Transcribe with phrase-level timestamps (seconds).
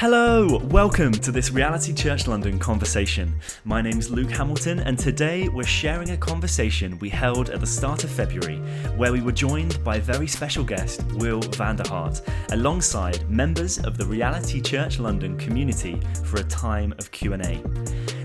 [0.00, 3.38] Hello, welcome to this Reality Church London conversation.
[3.66, 8.02] My name's Luke Hamilton, and today we're sharing a conversation we held at the start
[8.02, 8.56] of February,
[8.96, 12.22] where we were joined by very special guest Will van der Hart,
[12.52, 17.62] alongside members of the Reality Church London community for a time of Q&A.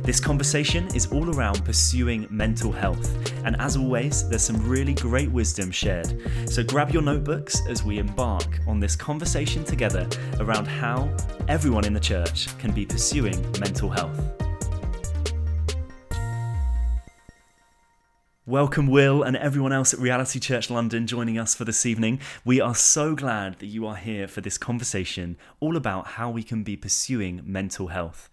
[0.06, 3.10] This conversation is all around pursuing mental health,
[3.44, 6.22] and as always, there's some really great wisdom shared.
[6.48, 10.08] So grab your notebooks as we embark on this conversation together
[10.40, 11.10] around how
[11.48, 14.22] everyone in the church can be pursuing mental health.
[18.46, 22.20] Welcome, Will, and everyone else at Reality Church London joining us for this evening.
[22.46, 26.44] We are so glad that you are here for this conversation all about how we
[26.44, 28.30] can be pursuing mental health.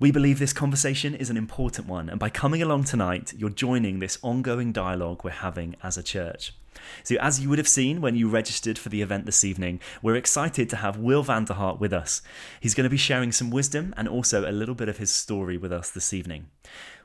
[0.00, 4.00] We believe this conversation is an important one, and by coming along tonight, you're joining
[4.00, 6.52] this ongoing dialogue we're having as a church.
[7.04, 10.16] So, as you would have seen when you registered for the event this evening, we're
[10.16, 12.22] excited to have Will van der Hart with us.
[12.60, 15.56] He's going to be sharing some wisdom and also a little bit of his story
[15.56, 16.46] with us this evening.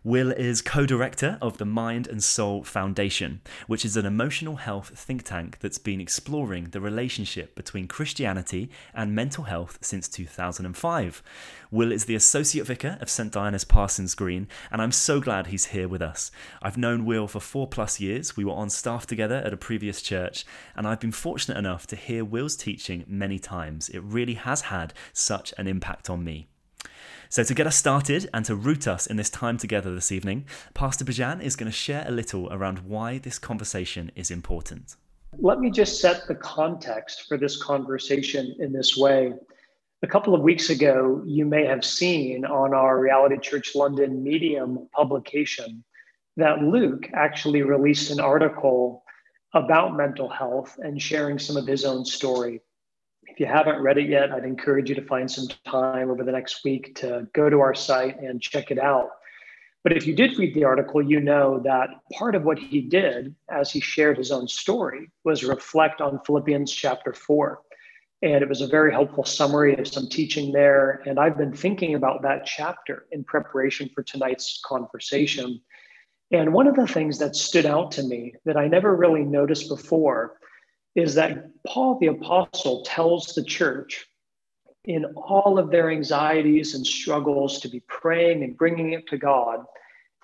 [0.03, 4.97] Will is co director of the Mind and Soul Foundation, which is an emotional health
[4.97, 11.21] think tank that's been exploring the relationship between Christianity and mental health since 2005.
[11.69, 13.33] Will is the associate vicar of St.
[13.33, 16.31] Dionis Parsons Green, and I'm so glad he's here with us.
[16.61, 18.37] I've known Will for four plus years.
[18.37, 20.45] We were on staff together at a previous church,
[20.77, 23.89] and I've been fortunate enough to hear Will's teaching many times.
[23.89, 26.48] It really has had such an impact on me.
[27.31, 30.45] So, to get us started and to root us in this time together this evening,
[30.73, 34.95] Pastor Bijan is going to share a little around why this conversation is important.
[35.37, 39.33] Let me just set the context for this conversation in this way.
[40.01, 44.89] A couple of weeks ago, you may have seen on our Reality Church London Medium
[44.91, 45.83] publication
[46.37, 49.03] that Luke actually released an article
[49.53, 52.61] about mental health and sharing some of his own story.
[53.39, 56.31] If you haven't read it yet, I'd encourage you to find some time over the
[56.33, 59.11] next week to go to our site and check it out.
[59.81, 63.33] But if you did read the article, you know that part of what he did
[63.49, 67.61] as he shared his own story was reflect on Philippians chapter 4.
[68.23, 71.01] And it was a very helpful summary of some teaching there.
[71.05, 75.61] And I've been thinking about that chapter in preparation for tonight's conversation.
[76.33, 79.69] And one of the things that stood out to me that I never really noticed
[79.69, 80.35] before
[80.95, 84.07] is that Paul the Apostle tells the church
[84.85, 89.65] in all of their anxieties and struggles to be praying and bringing it to God.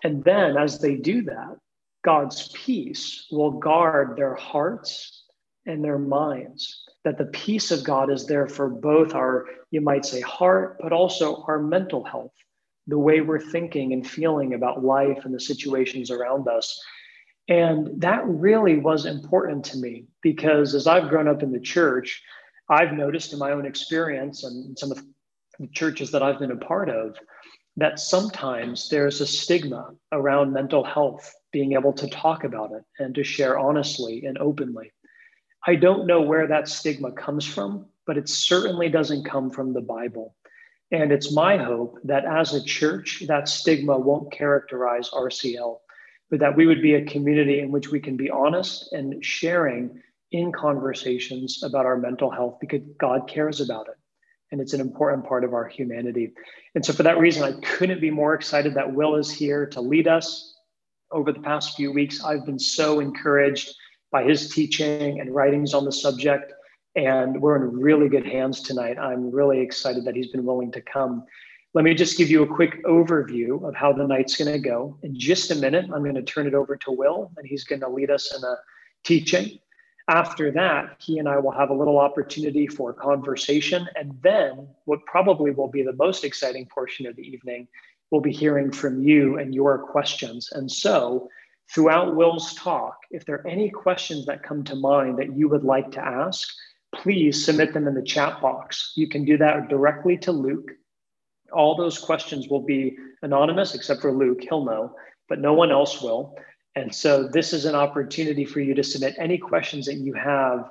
[0.03, 1.57] And then, as they do that,
[2.03, 5.23] God's peace will guard their hearts
[5.65, 6.83] and their minds.
[7.03, 10.93] That the peace of God is there for both our, you might say, heart, but
[10.93, 12.33] also our mental health,
[12.87, 16.79] the way we're thinking and feeling about life and the situations around us.
[17.47, 22.23] And that really was important to me because as I've grown up in the church,
[22.69, 25.03] I've noticed in my own experience and some of
[25.59, 27.17] the churches that I've been a part of
[27.77, 33.13] that sometimes there's a stigma around mental health, being able to talk about it and
[33.15, 34.91] to share honestly and openly.
[35.67, 39.81] I don't know where that stigma comes from, but it certainly doesn't come from the
[39.81, 40.35] Bible.
[40.91, 45.77] And it's my hope that as a church, that stigma won't characterize RCL
[46.29, 50.01] but that we would be a community in which we can be honest and sharing
[50.31, 53.95] in conversations about our mental health because God cares about it.
[54.51, 56.33] And it's an important part of our humanity.
[56.75, 59.81] And so, for that reason, I couldn't be more excited that Will is here to
[59.81, 60.53] lead us.
[61.11, 63.73] Over the past few weeks, I've been so encouraged
[64.11, 66.53] by his teaching and writings on the subject.
[66.95, 68.97] And we're in really good hands tonight.
[68.97, 71.25] I'm really excited that he's been willing to come.
[71.75, 74.97] Let me just give you a quick overview of how the night's going to go.
[75.03, 77.81] In just a minute, I'm going to turn it over to Will, and he's going
[77.81, 78.55] to lead us in a
[79.03, 79.59] teaching.
[80.07, 83.89] After that, he and I will have a little opportunity for conversation.
[83.97, 87.67] And then, what probably will be the most exciting portion of the evening,
[88.09, 90.49] we'll be hearing from you and your questions.
[90.53, 91.27] And so,
[91.73, 95.65] throughout Will's talk, if there are any questions that come to mind that you would
[95.65, 96.47] like to ask,
[96.93, 98.93] please submit them in the chat box.
[98.95, 100.71] You can do that directly to Luke
[101.55, 104.95] all those questions will be anonymous except for Luke, he'll know,
[105.29, 106.37] but no one else will.
[106.75, 110.69] And so this is an opportunity for you to submit any questions that you have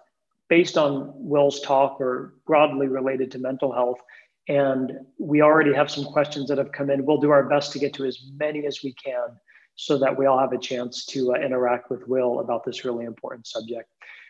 [0.48, 3.98] based on Will's talk or broadly related to mental health.
[4.46, 7.06] And we already have some questions that have come in.
[7.06, 9.28] We'll do our best to get to as many as we can
[9.76, 13.06] so that we all have a chance to uh, interact with Will about this really
[13.06, 13.88] important subject.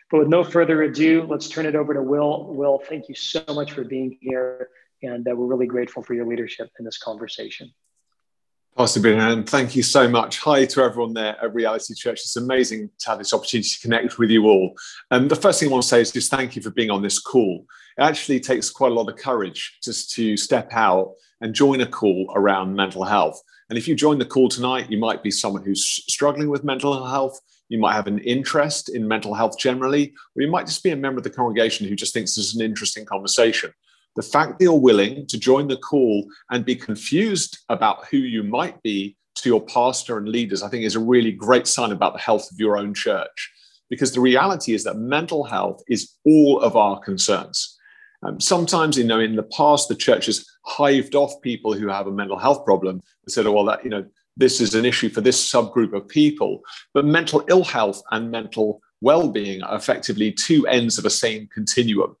[0.09, 2.53] But with no further ado, let's turn it over to Will.
[2.53, 4.69] Will, thank you so much for being here.
[5.03, 7.71] And uh, we're really grateful for your leadership in this conversation.
[8.77, 10.39] Pastor Bijan, thank you so much.
[10.39, 12.19] Hi to everyone there at Reality Church.
[12.19, 14.75] It's amazing to have this opportunity to connect with you all.
[15.11, 17.01] And the first thing I want to say is just thank you for being on
[17.01, 17.65] this call.
[17.97, 21.85] It actually takes quite a lot of courage just to step out and join a
[21.85, 23.41] call around mental health.
[23.69, 27.05] And if you join the call tonight, you might be someone who's struggling with mental
[27.05, 27.39] health.
[27.69, 30.97] You might have an interest in mental health generally, or you might just be a
[30.97, 33.73] member of the congregation who just thinks this is an interesting conversation.
[34.15, 38.43] The fact that you're willing to join the call and be confused about who you
[38.43, 42.13] might be to your pastor and leaders, I think is a really great sign about
[42.13, 43.51] the health of your own church.
[43.89, 47.77] Because the reality is that mental health is all of our concerns.
[48.23, 52.07] Um, sometimes, you know, in the past, the church has hived off people who have
[52.07, 54.05] a mental health problem and said, oh, well, that, you know,
[54.37, 56.61] this is an issue for this subgroup of people.
[56.93, 61.47] But mental ill health and mental well being are effectively two ends of a same
[61.53, 62.15] continuum.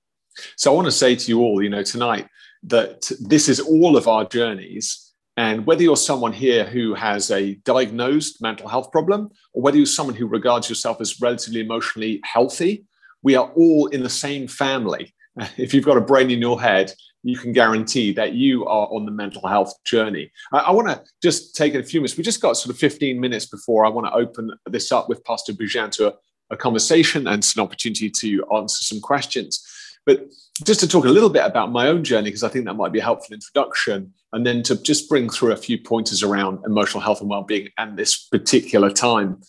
[0.57, 2.27] So I want to say to you all, you know, tonight
[2.63, 5.13] that this is all of our journeys.
[5.37, 9.85] And whether you're someone here who has a diagnosed mental health problem, or whether you're
[9.85, 12.85] someone who regards yourself as relatively emotionally healthy,
[13.21, 15.13] we are all in the same family.
[15.57, 16.93] If you've got a brain in your head,
[17.25, 20.31] you can guarantee that you are on the mental health journey.
[20.53, 22.15] I, I want to just take a few minutes.
[22.15, 25.23] We just got sort of 15 minutes before I want to open this up with
[25.25, 26.13] Pastor Bijan to a,
[26.51, 29.67] a conversation and it's an opportunity to answer some questions.
[30.05, 30.29] But
[30.63, 32.91] just to talk a little bit about my own journey, because I think that might
[32.91, 37.01] be a helpful introduction, and then to just bring through a few pointers around emotional
[37.01, 39.41] health and well-being and this particular time.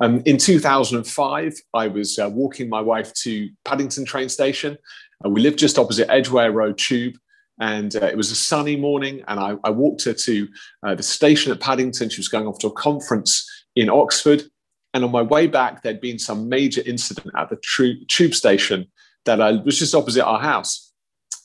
[0.00, 4.76] Um, in 2005, I was uh, walking my wife to Paddington train station.
[5.24, 7.14] Uh, we lived just opposite Edgware Road Tube,
[7.60, 9.22] and uh, it was a sunny morning.
[9.28, 10.48] And I, I walked her to
[10.82, 12.10] uh, the station at Paddington.
[12.10, 14.44] She was going off to a conference in Oxford.
[14.92, 17.58] And on my way back, there'd been some major incident at the
[18.08, 18.86] tube station
[19.24, 20.92] that I was just opposite our house.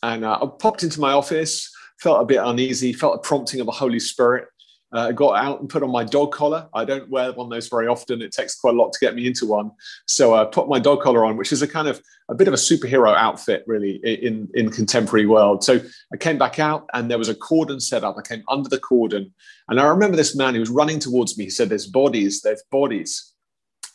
[0.03, 3.65] And uh, I popped into my office, felt a bit uneasy, felt a prompting of
[3.65, 4.47] the Holy Spirit.
[4.91, 6.67] Uh, got out and put on my dog collar.
[6.73, 8.23] I don't wear one of those very often.
[8.23, 9.69] It takes quite a lot to get me into one.
[10.07, 12.47] So I uh, put my dog collar on, which is a kind of a bit
[12.47, 15.63] of a superhero outfit, really, in, in contemporary world.
[15.63, 15.79] So
[16.11, 18.15] I came back out and there was a cordon set up.
[18.17, 19.31] I came under the cordon.
[19.67, 21.43] And I remember this man, who was running towards me.
[21.43, 23.31] He said, there's bodies, there's bodies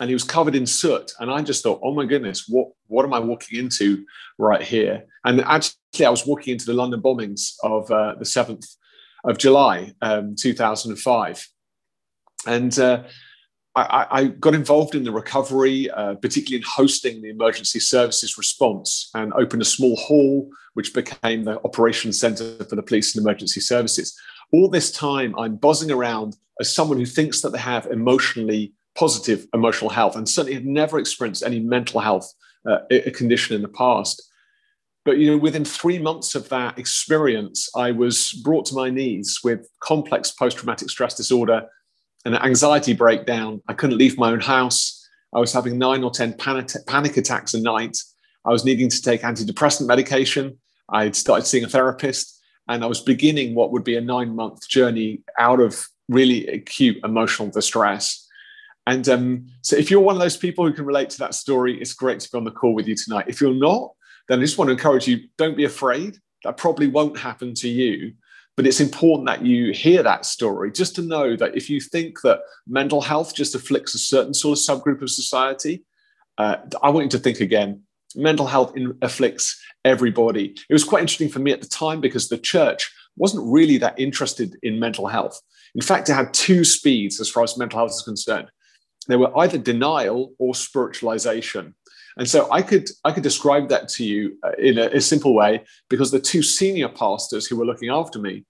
[0.00, 1.12] and he was covered in soot.
[1.20, 4.04] And I just thought, oh my goodness, what what am I walking into
[4.38, 5.04] right here?
[5.24, 8.66] And actually, I was walking into the London bombings of uh, the seventh
[9.24, 11.46] of July, um, two thousand and five,
[12.46, 12.78] and.
[12.78, 13.04] Uh,
[13.76, 19.10] I, I, got involved in the recovery, uh, particularly in hosting the emergency services response,
[19.14, 23.60] and opened a small hall, which became the operations center for the police and emergency
[23.60, 24.16] services.
[24.52, 29.46] All this time, I'm buzzing around as someone who thinks that they have emotionally positive
[29.52, 32.32] emotional health and certainly had never experienced any mental health
[32.68, 32.78] uh,
[33.14, 34.22] condition in the past.
[35.04, 39.40] But you know, within three months of that experience, I was brought to my knees
[39.44, 41.66] with complex post-traumatic stress disorder
[42.24, 43.60] and anxiety breakdown.
[43.68, 45.06] I couldn't leave my own house.
[45.34, 47.98] I was having nine or ten panic, panic attacks a night.
[48.46, 50.58] I was needing to take antidepressant medication.
[50.88, 55.22] I'd started seeing a therapist, and I was beginning what would be a nine-month journey
[55.38, 58.23] out of really acute emotional distress.
[58.86, 61.80] And um, so, if you're one of those people who can relate to that story,
[61.80, 63.26] it's great to be on the call with you tonight.
[63.28, 63.92] If you're not,
[64.28, 66.18] then I just want to encourage you don't be afraid.
[66.44, 68.12] That probably won't happen to you.
[68.56, 72.20] But it's important that you hear that story just to know that if you think
[72.20, 75.84] that mental health just afflicts a certain sort of subgroup of society,
[76.38, 77.82] uh, I want you to think again.
[78.14, 80.54] Mental health in, afflicts everybody.
[80.68, 83.98] It was quite interesting for me at the time because the church wasn't really that
[83.98, 85.40] interested in mental health.
[85.74, 88.48] In fact, it had two speeds as far as mental health is concerned
[89.06, 91.74] they were either denial or spiritualization.
[92.16, 95.34] And so I could I could describe that to you uh, in a, a simple
[95.34, 98.44] way because the two senior pastors who were looking after me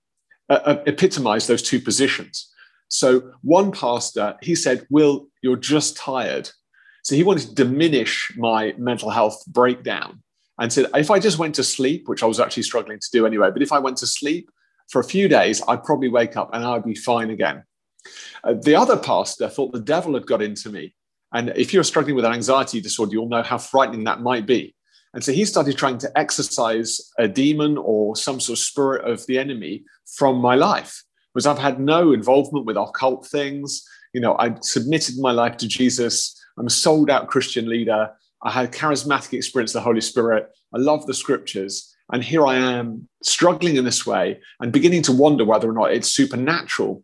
[0.51, 2.51] uh, uh, epitomized those two positions.
[2.89, 6.51] So one pastor he said, "Will, you're just tired."
[7.03, 10.23] So he wanted to diminish my mental health breakdown
[10.59, 13.27] and said, if I just went to sleep, which I was actually struggling to do
[13.27, 14.49] anyway, but if I went to sleep
[14.91, 17.65] for a few days, I'd probably wake up and I'd be fine again.
[18.43, 20.95] Uh, the other pastor thought the devil had got into me.
[21.33, 24.75] And if you're struggling with an anxiety disorder, you'll know how frightening that might be.
[25.15, 29.25] And so he started trying to exorcise a demon or some sort of spirit of
[29.27, 29.85] the enemy
[30.17, 31.03] from my life.
[31.33, 33.85] Because I've had no involvement with occult things.
[34.13, 36.41] You know, I submitted my life to Jesus.
[36.59, 38.11] I'm a sold out Christian leader.
[38.43, 40.49] I had charismatic experience of the Holy Spirit.
[40.75, 41.97] I love the scriptures.
[42.13, 45.93] And here I am struggling in this way and beginning to wonder whether or not
[45.93, 47.03] it's supernatural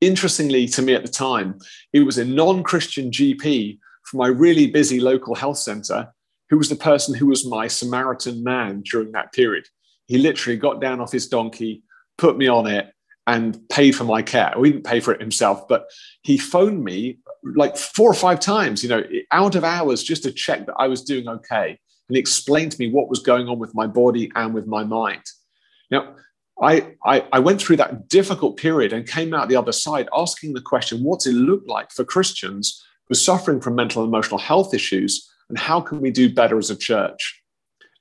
[0.00, 1.58] Interestingly, to me at the time,
[1.92, 6.12] it was a non Christian GP from my really busy local health center
[6.48, 9.66] who was the person who was my Samaritan man during that period.
[10.06, 11.82] He literally got down off his donkey,
[12.18, 12.92] put me on it,
[13.26, 14.52] and paid for my care.
[14.54, 15.86] Well, he didn't pay for it himself, but
[16.22, 17.18] he phoned me
[17.56, 20.86] like four or five times, you know, out of hours just to check that I
[20.86, 21.78] was doing okay.
[22.08, 25.22] And explained to me what was going on with my body and with my mind.
[25.90, 26.14] Now,
[26.62, 30.54] I, I, I went through that difficult period and came out the other side asking
[30.54, 34.38] the question what's it look like for Christians who are suffering from mental and emotional
[34.38, 37.42] health issues, and how can we do better as a church?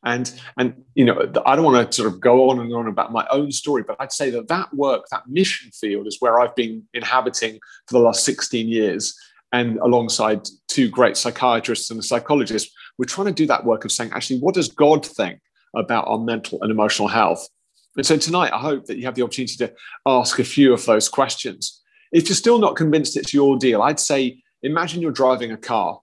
[0.03, 3.11] And, and you know, I don't want to sort of go on and on about
[3.11, 6.55] my own story, but I'd say that that work, that mission field is where I've
[6.55, 9.15] been inhabiting for the last 16 years.
[9.51, 13.91] And alongside two great psychiatrists and a psychologist, we're trying to do that work of
[13.91, 15.39] saying, actually, what does God think
[15.75, 17.47] about our mental and emotional health?
[17.95, 19.73] And so tonight, I hope that you have the opportunity to
[20.05, 21.81] ask a few of those questions.
[22.11, 25.99] If you're still not convinced it's your deal, I'd say imagine you're driving a car.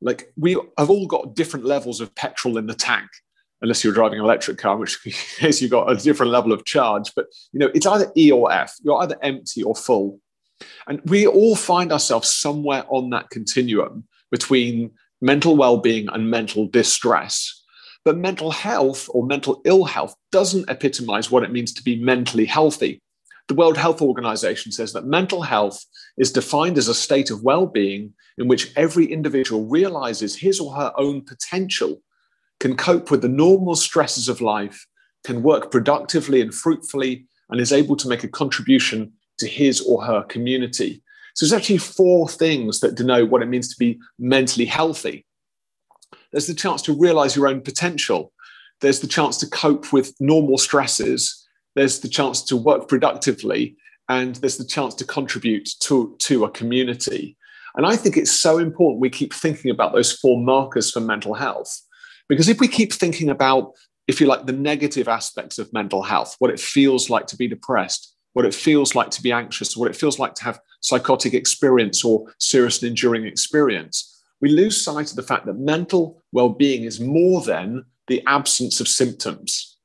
[0.00, 3.08] Like we have all got different levels of petrol in the tank
[3.62, 6.64] unless you're driving an electric car, in which case you've got a different level of
[6.64, 7.12] charge.
[7.14, 8.74] But you know, it's either E or F.
[8.82, 10.20] You're either empty or full.
[10.86, 17.62] And we all find ourselves somewhere on that continuum between mental well-being and mental distress.
[18.06, 22.44] But mental health or mental ill health doesn't epitomize what it means to be mentally
[22.44, 23.02] healthy.
[23.48, 25.84] The World Health Organization says that mental health
[26.16, 30.72] is defined as a state of well being in which every individual realizes his or
[30.74, 32.00] her own potential
[32.60, 34.86] can cope with the normal stresses of life,
[35.24, 40.04] can work productively and fruitfully, and is able to make a contribution to his or
[40.04, 41.02] her community.
[41.34, 45.25] So there's actually four things that denote what it means to be mentally healthy.
[46.32, 48.32] There's the chance to realize your own potential.
[48.80, 51.46] There's the chance to cope with normal stresses.
[51.74, 53.76] There's the chance to work productively.
[54.08, 57.36] And there's the chance to contribute to, to a community.
[57.76, 61.34] And I think it's so important we keep thinking about those four markers for mental
[61.34, 61.82] health
[62.28, 63.72] because if we keep thinking about,
[64.08, 67.46] if you like, the negative aspects of mental health, what it feels like to be
[67.46, 71.34] depressed, what it feels like to be anxious, what it feels like to have psychotic
[71.34, 76.50] experience or serious and enduring experience, we lose sight of the fact that mental well
[76.50, 79.76] being is more than the absence of symptoms.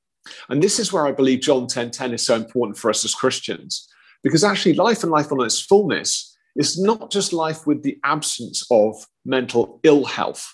[0.49, 3.15] And this is where I believe John 10 10 is so important for us as
[3.15, 3.87] Christians,
[4.23, 8.65] because actually, life and life on its fullness is not just life with the absence
[8.69, 10.53] of mental ill health,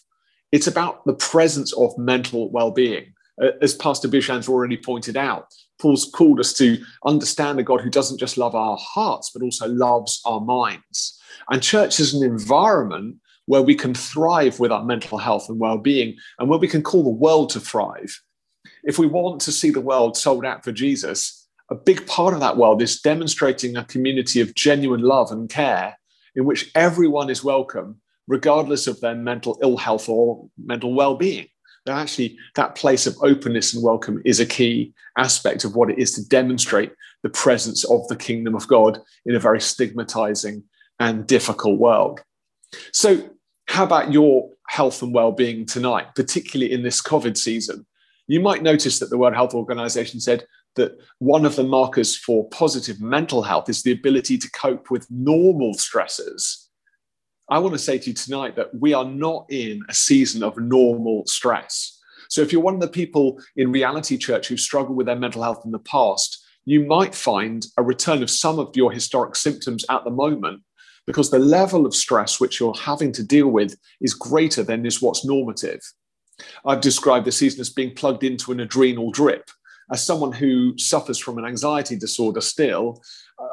[0.51, 3.13] it's about the presence of mental well being.
[3.41, 5.47] Uh, as Pastor Bijan's already pointed out,
[5.79, 9.67] Paul's called us to understand a God who doesn't just love our hearts, but also
[9.67, 11.19] loves our minds.
[11.51, 15.77] And church is an environment where we can thrive with our mental health and well
[15.77, 18.21] being, and where we can call the world to thrive.
[18.83, 22.39] If we want to see the world sold out for Jesus, a big part of
[22.39, 25.97] that world is demonstrating a community of genuine love and care
[26.35, 31.47] in which everyone is welcome regardless of their mental ill health or mental well-being.
[31.85, 35.97] That actually that place of openness and welcome is a key aspect of what it
[35.97, 36.91] is to demonstrate
[37.23, 40.63] the presence of the kingdom of God in a very stigmatizing
[40.99, 42.21] and difficult world.
[42.91, 43.29] So,
[43.67, 47.85] how about your health and well-being tonight, particularly in this COVID season?
[48.27, 50.45] You might notice that the World Health Organization said
[50.75, 55.09] that one of the markers for positive mental health is the ability to cope with
[55.09, 56.67] normal stresses
[57.49, 60.57] I want to say to you tonight that we are not in a season of
[60.57, 61.97] normal stress.
[62.29, 65.43] So, if you're one of the people in reality church who struggled with their mental
[65.43, 69.85] health in the past, you might find a return of some of your historic symptoms
[69.89, 70.61] at the moment
[71.07, 75.01] because the level of stress which you're having to deal with is greater than is
[75.01, 75.81] what's normative.
[76.65, 79.49] I've described the season as being plugged into an adrenal drip.
[79.91, 83.01] As someone who suffers from an anxiety disorder still,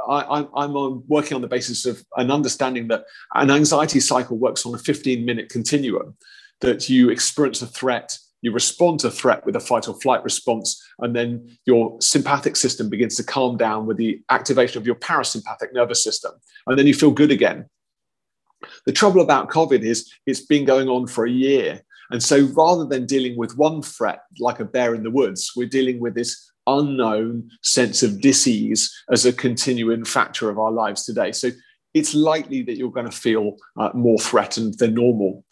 [0.09, 4.75] I, am working on the basis of an understanding that an anxiety cycle works on
[4.75, 6.17] a 15 minute continuum,
[6.61, 10.87] that you experience a threat, you respond to threat with a fight or flight response,
[10.99, 15.73] and then your sympathetic system begins to calm down with the activation of your parasympathetic
[15.73, 16.33] nervous system.
[16.67, 17.71] And then you feel good again.
[18.85, 21.81] The trouble about COVID is it's been going on for a year.
[22.11, 25.67] And so rather than dealing with one threat like a bear in the woods, we're
[25.67, 31.33] dealing with this unknown sense of disease as a continuing factor of our lives today.
[31.33, 31.51] So
[31.95, 35.44] it's likely that you're going to feel uh, more threatened than normal.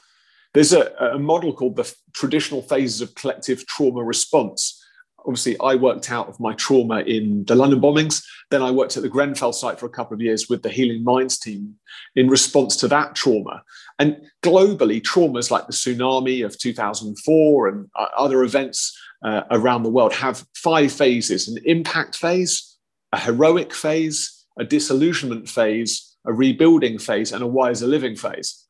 [0.54, 4.78] There's a, a model called the traditional phases of collective trauma response.
[5.24, 8.24] Obviously, I worked out of my trauma in the London bombings.
[8.50, 11.04] Then I worked at the Grenfell site for a couple of years with the Healing
[11.04, 11.76] Minds team
[12.16, 13.62] in response to that trauma.
[13.98, 19.90] And globally, traumas like the tsunami of 2004 and uh, other events uh, around the
[19.90, 22.76] world have five phases an impact phase,
[23.12, 28.66] a heroic phase, a disillusionment phase, a rebuilding phase, and a wiser living phase.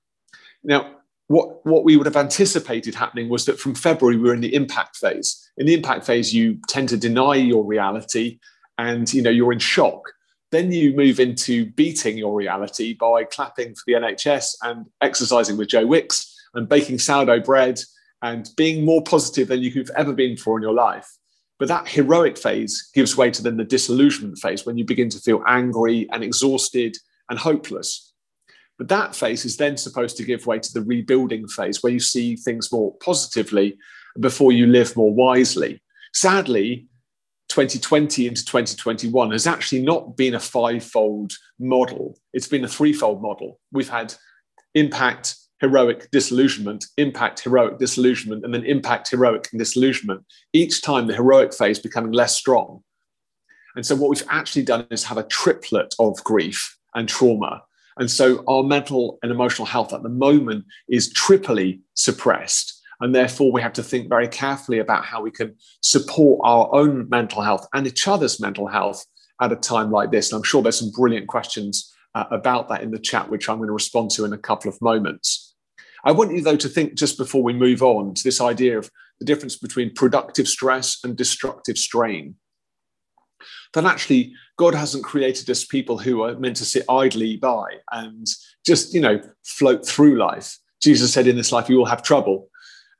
[0.62, 0.96] Now,
[1.32, 4.54] what, what we would have anticipated happening was that from February, we we're in the
[4.54, 5.50] impact phase.
[5.56, 8.38] In the impact phase, you tend to deny your reality
[8.76, 10.02] and you know you're in shock.
[10.50, 15.68] Then you move into beating your reality by clapping for the NHS and exercising with
[15.68, 17.80] Joe Wicks and baking sourdough bread
[18.20, 21.08] and being more positive than you've ever been for in your life.
[21.58, 25.18] But that heroic phase gives way to then the disillusionment phase when you begin to
[25.18, 26.98] feel angry and exhausted
[27.30, 28.11] and hopeless.
[28.78, 32.00] But that phase is then supposed to give way to the rebuilding phase where you
[32.00, 33.78] see things more positively
[34.18, 35.82] before you live more wisely.
[36.12, 36.86] Sadly,
[37.48, 42.18] 2020 into 2021 has actually not been a five-fold model.
[42.32, 43.60] It's been a threefold model.
[43.72, 44.14] We've had
[44.74, 50.24] impact, heroic, disillusionment, impact, heroic, disillusionment, and then impact, heroic, disillusionment.
[50.52, 52.82] Each time the heroic phase becoming less strong.
[53.76, 57.62] And so what we've actually done is have a triplet of grief and trauma.
[57.98, 63.50] And so our mental and emotional health at the moment is triply suppressed and therefore,
[63.50, 67.66] we have to think very carefully about how we can support our own mental health
[67.74, 69.04] and each other's mental health
[69.40, 70.30] at a time like this.
[70.30, 73.56] And I'm sure there's some brilliant questions uh, about that in the chat, which I'm
[73.56, 75.52] going to respond to in a couple of moments.
[76.04, 78.88] I want you, though, to think just before we move on to this idea of
[79.18, 82.36] the difference between productive stress and destructive strain.
[83.74, 88.26] That actually, God hasn't created us people who are meant to sit idly by and
[88.66, 90.58] just, you know, float through life.
[90.82, 92.48] Jesus said, In this life, you will have trouble.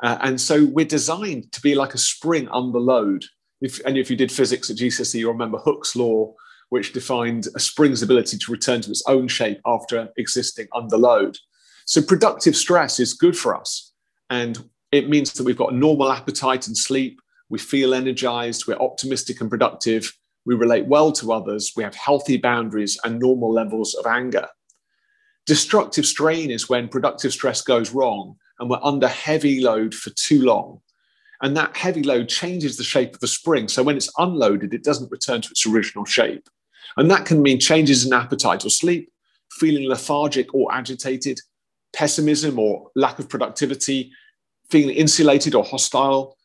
[0.02, 3.25] Uh, and so we're designed to be like a spring under load.
[3.61, 6.35] If, and if you did physics at GCSE, you remember Hooke's law,
[6.71, 11.37] which defined a spring's ability to return to its own shape after existing under load.
[11.85, 13.93] So productive stress is good for us.
[14.31, 17.21] And it means that we've got normal appetite and sleep.
[17.49, 18.67] We feel energized.
[18.67, 20.12] We're optimistic and productive.
[20.44, 21.72] We relate well to others.
[21.76, 24.49] We have healthy boundaries and normal levels of anger.
[25.46, 30.42] Destructive strain is when productive stress goes wrong and we're under heavy load for too
[30.42, 30.80] long.
[31.42, 33.66] And that heavy load changes the shape of the spring.
[33.66, 36.49] So when it's unloaded, it doesn't return to its original shape.
[36.96, 39.11] And that can mean changes in appetite or sleep,
[39.50, 41.40] feeling lethargic or agitated,
[41.92, 44.12] pessimism or lack of productivity,
[44.70, 46.37] feeling insulated or hostile,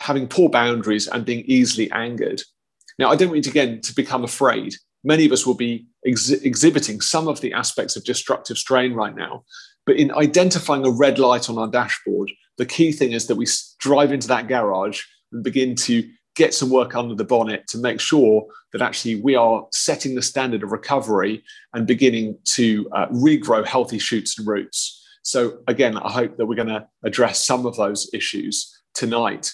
[0.00, 2.42] having poor boundaries, and being easily angered.
[2.98, 4.74] Now, I don't want you to, again to become afraid.
[5.04, 9.14] Many of us will be ex- exhibiting some of the aspects of destructive strain right
[9.14, 9.44] now.
[9.84, 13.46] But in identifying a red light on our dashboard, the key thing is that we
[13.78, 18.00] drive into that garage and begin to get some work under the bonnet to make
[18.00, 23.64] sure that actually we are setting the standard of recovery and beginning to uh, regrow
[23.64, 25.02] healthy shoots and roots.
[25.22, 29.52] So, again, I hope that we're going to address some of those issues tonight.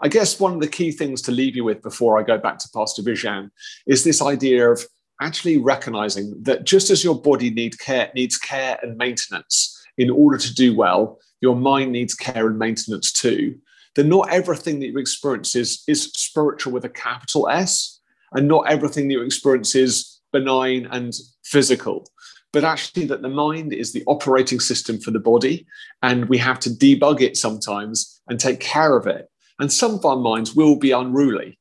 [0.00, 2.58] I guess one of the key things to leave you with before I go back
[2.58, 3.50] to Pastor Bijan
[3.86, 4.84] is this idea of
[5.22, 10.36] actually recognizing that just as your body need care, needs care and maintenance in order
[10.36, 13.56] to do well, your mind needs care and maintenance too.
[13.94, 17.98] That not everything that you experience is, is spiritual with a capital S,
[18.32, 22.06] and not everything that you experience is benign and physical
[22.52, 25.66] but actually that the mind is the operating system for the body
[26.02, 29.28] and we have to debug it sometimes and take care of it
[29.58, 31.58] and some of our minds will be unruly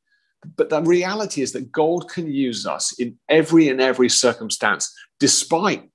[0.57, 5.89] but the reality is that God can use us in every and every circumstance, despite,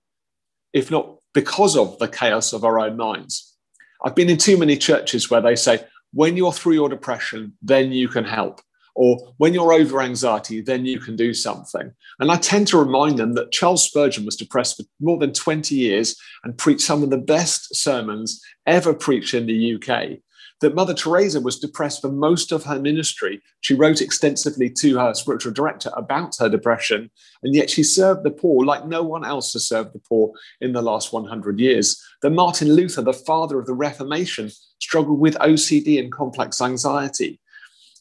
[0.73, 3.57] if not because of, the chaos of our own minds.
[4.05, 7.93] I've been in too many churches where they say, when you're through your depression, then
[7.93, 8.61] you can help.
[8.97, 11.93] Or when you're over anxiety, then you can do something.
[12.19, 15.75] And I tend to remind them that Charles Spurgeon was depressed for more than 20
[15.75, 20.19] years and preached some of the best sermons ever preached in the UK
[20.61, 23.41] that Mother Teresa was depressed for most of her ministry.
[23.61, 27.11] She wrote extensively to her spiritual director about her depression,
[27.43, 30.73] and yet she served the poor like no one else has served the poor in
[30.73, 32.01] the last 100 years.
[32.23, 37.41] That Martin Luther, the father of the Reformation, struggled with OCD and complex anxiety.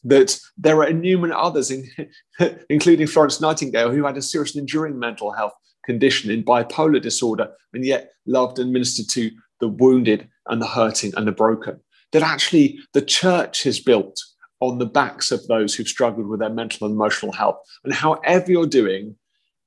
[0.04, 1.72] That there are innumerable others,
[2.70, 5.52] including Florence Nightingale, who had a serious and enduring mental health
[5.86, 11.12] condition in bipolar disorder, and yet loved and ministered to the wounded and the hurting
[11.16, 11.80] and the broken
[12.12, 14.20] that actually the church is built
[14.60, 17.58] on the backs of those who've struggled with their mental and emotional health.
[17.84, 19.16] And however you're doing,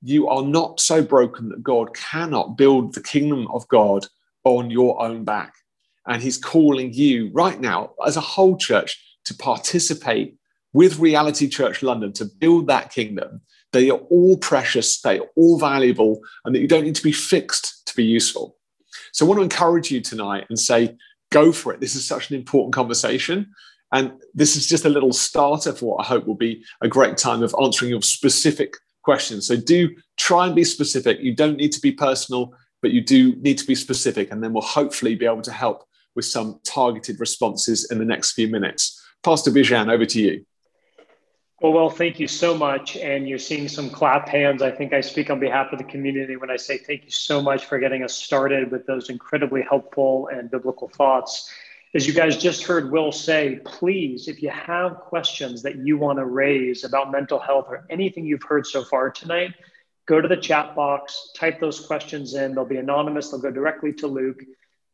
[0.01, 4.05] you are not so broken that God cannot build the kingdom of God
[4.43, 5.53] on your own back.
[6.05, 10.35] And He's calling you right now, as a whole church, to participate
[10.73, 13.41] with Reality Church London to build that kingdom.
[13.71, 17.13] They are all precious, they are all valuable, and that you don't need to be
[17.13, 18.57] fixed to be useful.
[19.13, 20.95] So I want to encourage you tonight and say,
[21.33, 21.79] go for it.
[21.79, 23.51] This is such an important conversation.
[23.91, 27.17] And this is just a little starter for what I hope will be a great
[27.17, 29.47] time of answering your specific questions.
[29.47, 31.19] So do try and be specific.
[31.19, 34.31] You don't need to be personal, but you do need to be specific.
[34.31, 35.83] And then we'll hopefully be able to help
[36.15, 38.99] with some targeted responses in the next few minutes.
[39.23, 40.45] Pastor Bijan, over to you.
[41.63, 42.97] Well, well, thank you so much.
[42.97, 44.61] And you're seeing some clap hands.
[44.61, 47.41] I think I speak on behalf of the community when I say thank you so
[47.41, 51.49] much for getting us started with those incredibly helpful and biblical thoughts.
[51.95, 56.19] As you guys just heard Will say, please, if you have questions that you want
[56.19, 59.53] to raise about mental health or anything you've heard so far tonight,
[60.05, 62.55] go to the chat box, type those questions in.
[62.55, 64.43] They'll be anonymous, they'll go directly to Luke,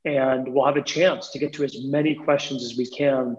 [0.05, 3.38] and we'll have a chance to get to as many questions as we can.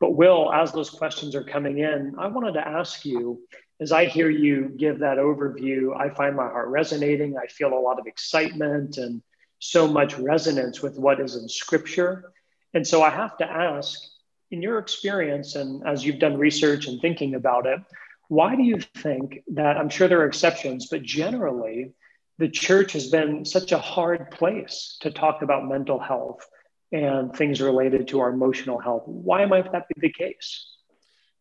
[0.00, 3.42] But Will, as those questions are coming in, I wanted to ask you,
[3.80, 7.36] as I hear you give that overview, I find my heart resonating.
[7.36, 9.22] I feel a lot of excitement and
[9.58, 12.32] so much resonance with what is in scripture.
[12.72, 14.00] And so I have to ask,
[14.50, 17.78] in your experience and as you've done research and thinking about it,
[18.28, 21.92] why do you think that I'm sure there are exceptions, but generally
[22.38, 26.40] the church has been such a hard place to talk about mental health?
[26.92, 29.04] And things related to our emotional health.
[29.06, 30.66] Why might that be the case?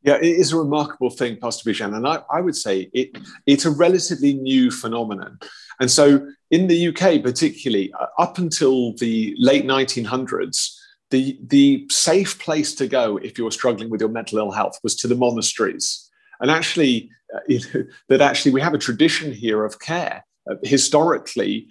[0.03, 1.95] Yeah, it is a remarkable thing, Pastor Bijan.
[1.95, 5.39] And I, I would say it, it's a relatively new phenomenon.
[5.79, 10.75] And so in the UK, particularly, uh, up until the late 1900s,
[11.09, 14.79] the, the safe place to go if you were struggling with your mental ill health
[14.83, 16.09] was to the monasteries.
[16.39, 17.57] And actually, uh,
[18.07, 20.25] that actually we have a tradition here of care.
[20.49, 21.67] Uh, historically,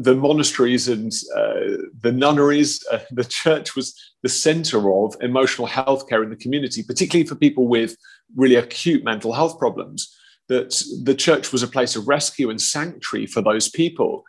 [0.00, 6.08] the monasteries and uh, the nunneries, uh, the church was the center of emotional health
[6.08, 7.96] care in the community, particularly for people with
[8.34, 10.16] really acute mental health problems.
[10.48, 14.24] That the church was a place of rescue and sanctuary for those people.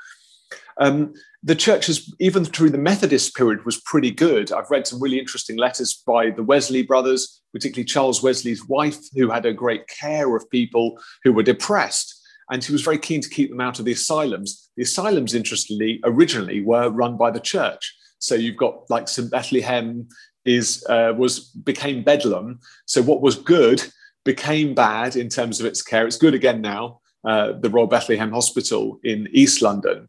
[0.77, 4.51] Um, the church even through the Methodist period, was pretty good.
[4.51, 9.29] I've read some really interesting letters by the Wesley brothers, particularly Charles Wesley's wife, who
[9.29, 12.20] had a great care of people who were depressed
[12.51, 14.69] and he was very keen to keep them out of the asylums.
[14.75, 17.95] The asylums, interestingly, originally were run by the church.
[18.19, 20.07] So you've got like St Bethlehem
[20.45, 22.59] is uh, was became Bedlam.
[22.85, 23.81] So what was good
[24.25, 26.05] became bad in terms of its care.
[26.05, 26.99] It's good again now.
[27.23, 30.07] Uh, the Royal Bethlehem Hospital in East London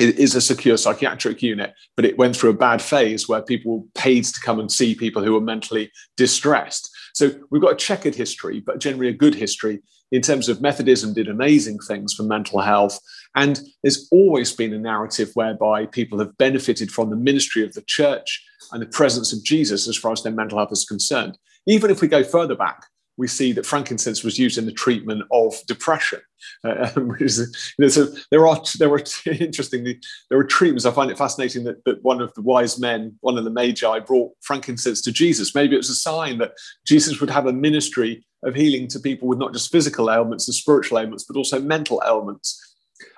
[0.00, 4.24] is a secure psychiatric unit, but it went through a bad phase where people paid
[4.24, 6.88] to come and see people who were mentally distressed.
[7.14, 11.14] So we've got a checkered history, but generally a good history in terms of Methodism
[11.14, 12.98] did amazing things for mental health.
[13.34, 17.82] And there's always been a narrative whereby people have benefited from the ministry of the
[17.82, 21.38] church and the presence of Jesus as far as their mental health is concerned.
[21.66, 22.84] Even if we go further back,
[23.18, 26.20] we see that frankincense was used in the treatment of depression.
[26.64, 26.88] Uh,
[27.88, 30.86] so there are there are interestingly there were treatments.
[30.86, 33.98] I find it fascinating that, that one of the wise men, one of the magi,
[33.98, 35.54] brought frankincense to Jesus.
[35.54, 36.52] Maybe it was a sign that
[36.86, 40.54] Jesus would have a ministry of healing to people with not just physical ailments and
[40.54, 42.64] spiritual ailments, but also mental ailments.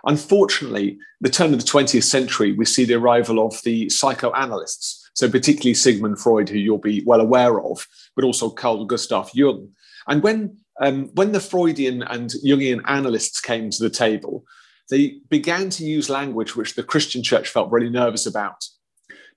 [0.06, 5.11] Unfortunately, the turn of the 20th century, we see the arrival of the psychoanalysts.
[5.14, 9.68] So, particularly Sigmund Freud, who you'll be well aware of, but also Carl Gustav Jung,
[10.09, 14.44] and when um, when the Freudian and Jungian analysts came to the table,
[14.88, 18.64] they began to use language which the Christian church felt really nervous about,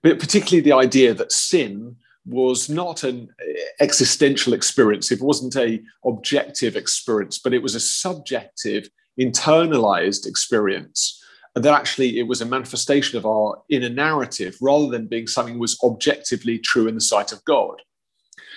[0.01, 5.11] but particularly the idea that sin was not an eh, existential experience.
[5.11, 11.21] It wasn't a objective experience, but it was a subjective, internalized experience.
[11.55, 15.59] And that actually it was a manifestation of our inner narrative rather than being something
[15.59, 17.81] was objectively true in the sight of God.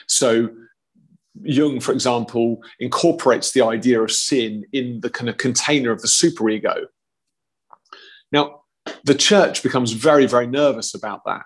[0.07, 0.49] So
[1.43, 6.09] Jung, for example, incorporates the idea of sin in the kind of container of the
[6.09, 6.87] superego.
[8.33, 8.63] Now,
[9.05, 11.45] the church becomes very, very nervous about that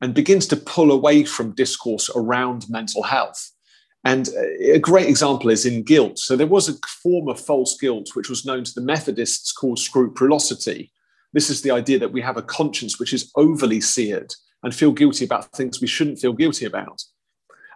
[0.00, 3.50] and begins to pull away from discourse around mental health.
[4.04, 4.28] And
[4.62, 6.18] a great example is in guilt.
[6.18, 9.78] So there was a form of false guilt which was known to the Methodists called
[9.78, 10.90] scrupulosity.
[11.34, 14.32] This is the idea that we have a conscience which is overly seared
[14.62, 17.02] and feel guilty about things we shouldn't feel guilty about.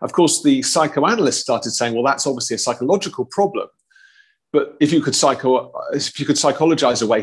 [0.00, 3.68] Of course, the psychoanalysts started saying, well, that's obviously a psychological problem.
[4.52, 7.22] But if you could psycho, if you could psychologize away,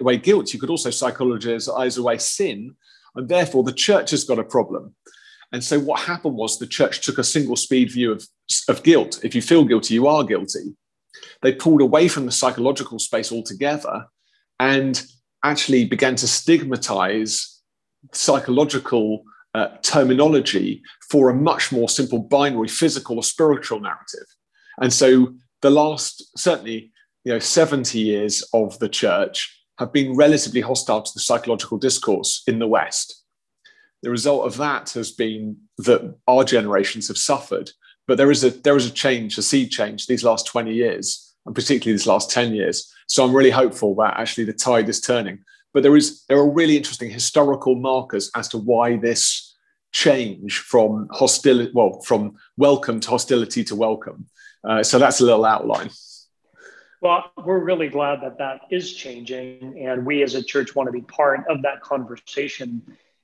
[0.00, 2.76] away guilt, you could also psychologize away sin,
[3.18, 4.94] and therefore the church has got a problem.
[5.52, 8.26] And so what happened was the church took a single speed view of,
[8.68, 9.20] of guilt.
[9.24, 10.76] If you feel guilty, you are guilty.
[11.42, 14.06] They pulled away from the psychological space altogether
[14.60, 15.02] and
[15.44, 17.60] actually began to stigmatize
[18.12, 24.26] psychological uh, terminology for a much more simple binary physical or spiritual narrative.
[24.80, 26.92] And so the last certainly
[27.24, 32.42] you know 70 years of the church have been relatively hostile to the psychological discourse
[32.46, 33.24] in the West.
[34.02, 37.70] The result of that has been that our generations have suffered.
[38.06, 41.34] But there is a there is a change, a sea change these last 20 years,
[41.46, 42.92] and particularly these last 10 years.
[43.06, 45.40] So I'm really hopeful that actually the tide is turning.
[45.74, 49.56] But there is there are really interesting historical markers as to why this
[49.92, 54.26] change from hostility, well, from welcome to hostility to welcome,
[54.68, 55.90] Uh, so that's a little outline.
[57.00, 60.92] Well, we're really glad that that is changing, and we as a church want to
[60.92, 62.82] be part of that conversation.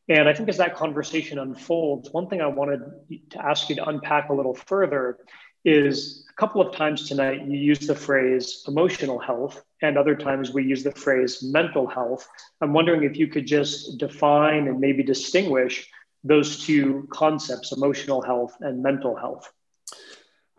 [0.08, 2.82] And I think as that conversation unfolds, one thing I wanted
[3.30, 5.18] to ask you to unpack a little further
[5.64, 10.52] is a couple of times tonight you use the phrase emotional health, and other times
[10.52, 12.28] we use the phrase mental health.
[12.60, 15.90] I'm wondering if you could just define and maybe distinguish
[16.22, 19.52] those two concepts, emotional health and mental health.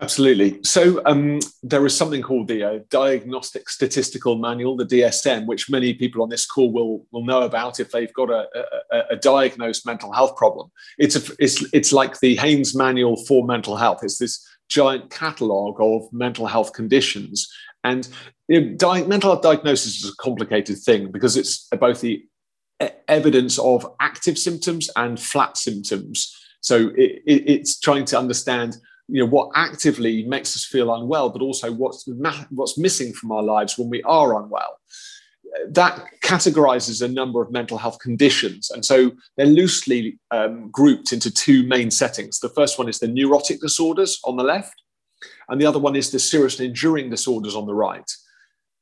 [0.02, 0.62] Absolutely.
[0.62, 5.94] So um, there is something called the uh, Diagnostic Statistical Manual, the DSM, which many
[5.94, 8.46] people on this call will will know about if they've got a,
[8.92, 10.70] a, a diagnosed mental health problem.
[10.98, 14.00] It's a, it's it's like the Haynes Manual for mental health.
[14.04, 17.50] It's this giant catalogue of mental health conditions,
[17.86, 18.06] and
[18.50, 22.22] you know, di- mental health diagnosis is a complicated thing because it's both the
[23.08, 26.36] evidence of active symptoms and flat symptoms.
[26.60, 28.76] So it, it, it's trying to understand
[29.08, 33.32] you know what actively makes us feel unwell but also what's ma- what's missing from
[33.32, 34.80] our lives when we are unwell.
[35.70, 41.32] That categorizes a number of mental health conditions and so they're loosely um, grouped into
[41.32, 42.40] two main settings.
[42.40, 44.82] The first one is the neurotic disorders on the left
[45.50, 48.10] and the other one is the serious and enduring disorders on the right.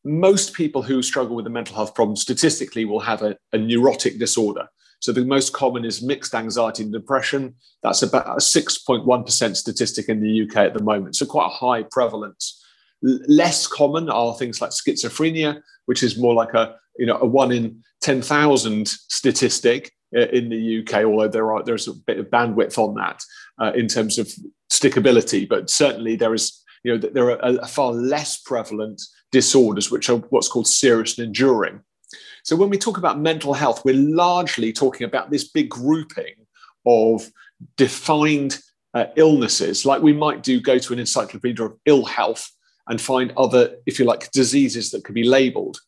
[0.05, 4.19] Most people who struggle with a mental health problem statistically will have a, a neurotic
[4.19, 4.67] disorder
[5.03, 7.55] so the most common is mixed anxiety and depression.
[7.81, 11.17] That's about a 6.1% statistic in the UK at the moment.
[11.17, 12.63] So quite a high prevalence.
[13.01, 17.51] Less common are things like schizophrenia, which is more like a you know a one
[17.51, 22.77] in 10,000 statistic uh, in the UK, although there are there's a bit of bandwidth
[22.77, 23.19] on that
[23.61, 24.31] uh, in terms of
[24.71, 25.45] stickability.
[25.49, 29.01] But certainly there is you know there are a, far less prevalent
[29.33, 31.81] disorders which are what's called serious and enduring.
[32.43, 36.35] So when we talk about mental health, we're largely talking about this big grouping
[36.85, 37.29] of
[37.77, 38.59] defined
[38.93, 42.51] uh, illnesses, like we might do go to an encyclopedia of ill health
[42.87, 45.79] and find other, if you like, diseases that could be labeled.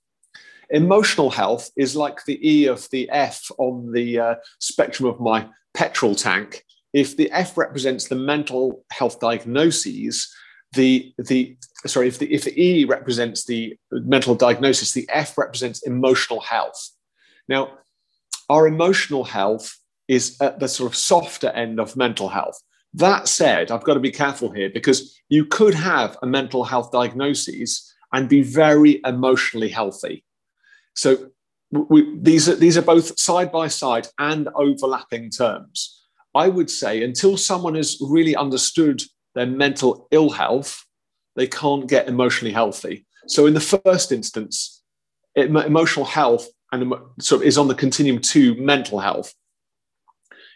[0.70, 5.48] Emotional health is like the E of the F on the uh, spectrum of my
[5.74, 6.64] petrol tank.
[6.94, 10.34] If the F represents the mental health diagnoses,
[10.72, 15.84] the the sorry if the if the E represents the mental diagnosis, the F represents
[15.84, 16.92] emotional health.
[17.48, 17.78] Now,
[18.50, 22.62] our emotional health is at the sort of softer end of mental health.
[22.94, 26.92] That said, I've got to be careful here because you could have a mental health
[26.92, 30.24] diagnosis and be very emotionally healthy.
[30.96, 31.32] So
[31.72, 36.04] we, these are these are both side by side and overlapping terms.
[36.34, 39.02] I would say until someone has really understood
[39.34, 40.86] their mental ill health,
[41.36, 43.06] they can't get emotionally healthy.
[43.28, 44.82] So, in the first instance,
[45.36, 49.34] it, emotional health and sort of is on the continuum to mental health.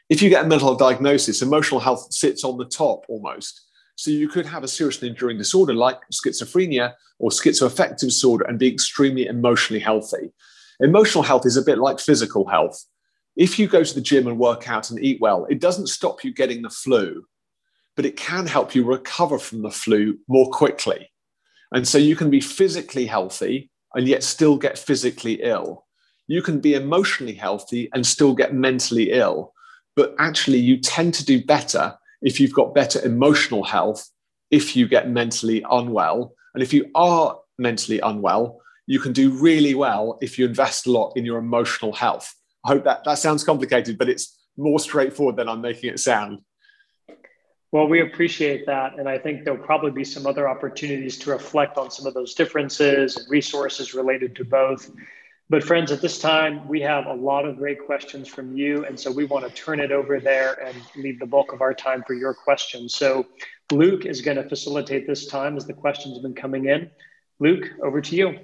[0.09, 3.67] If you get a mental health diagnosis, emotional health sits on the top almost.
[3.95, 8.71] So you could have a serious enduring disorder like schizophrenia or schizoaffective disorder and be
[8.71, 10.31] extremely emotionally healthy.
[10.79, 12.85] Emotional health is a bit like physical health.
[13.35, 16.23] If you go to the gym and work out and eat well, it doesn't stop
[16.23, 17.25] you getting the flu
[17.99, 21.11] but it can help you recover from the flu more quickly.
[21.73, 25.85] And so you can be physically healthy and yet still get physically ill.
[26.27, 29.51] You can be emotionally healthy and still get mentally ill.
[29.97, 34.09] But actually, you tend to do better if you've got better emotional health,
[34.49, 36.33] if you get mentally unwell.
[36.53, 40.91] And if you are mentally unwell, you can do really well if you invest a
[40.91, 42.33] lot in your emotional health.
[42.63, 46.39] I hope that that sounds complicated, but it's more straightforward than I'm making it sound.
[47.71, 48.97] Well, we appreciate that.
[48.97, 52.33] And I think there'll probably be some other opportunities to reflect on some of those
[52.33, 54.89] differences and resources related to both.
[55.51, 58.85] But, friends, at this time, we have a lot of great questions from you.
[58.85, 61.73] And so we want to turn it over there and leave the bulk of our
[61.73, 62.95] time for your questions.
[62.95, 63.25] So,
[63.71, 66.89] Luke is going to facilitate this time as the questions have been coming in.
[67.39, 68.39] Luke, over to you.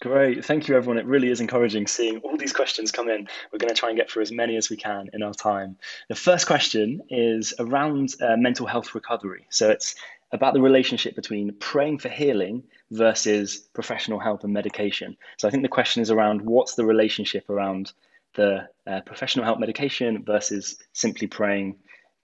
[0.00, 0.44] Great.
[0.44, 0.98] Thank you, everyone.
[0.98, 3.26] It really is encouraging seeing all these questions come in.
[3.52, 5.76] We're going to try and get through as many as we can in our time.
[6.08, 9.46] The first question is around uh, mental health recovery.
[9.50, 9.96] So it's
[10.30, 15.16] about the relationship between praying for healing versus professional help and medication.
[15.36, 17.92] So I think the question is around what's the relationship around
[18.34, 21.76] the uh, professional help medication versus simply praying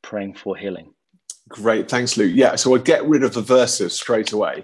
[0.03, 0.93] praying for healing.
[1.49, 2.33] Great, thanks, Luke.
[2.35, 4.63] Yeah, so I'll get rid of the verses straight away.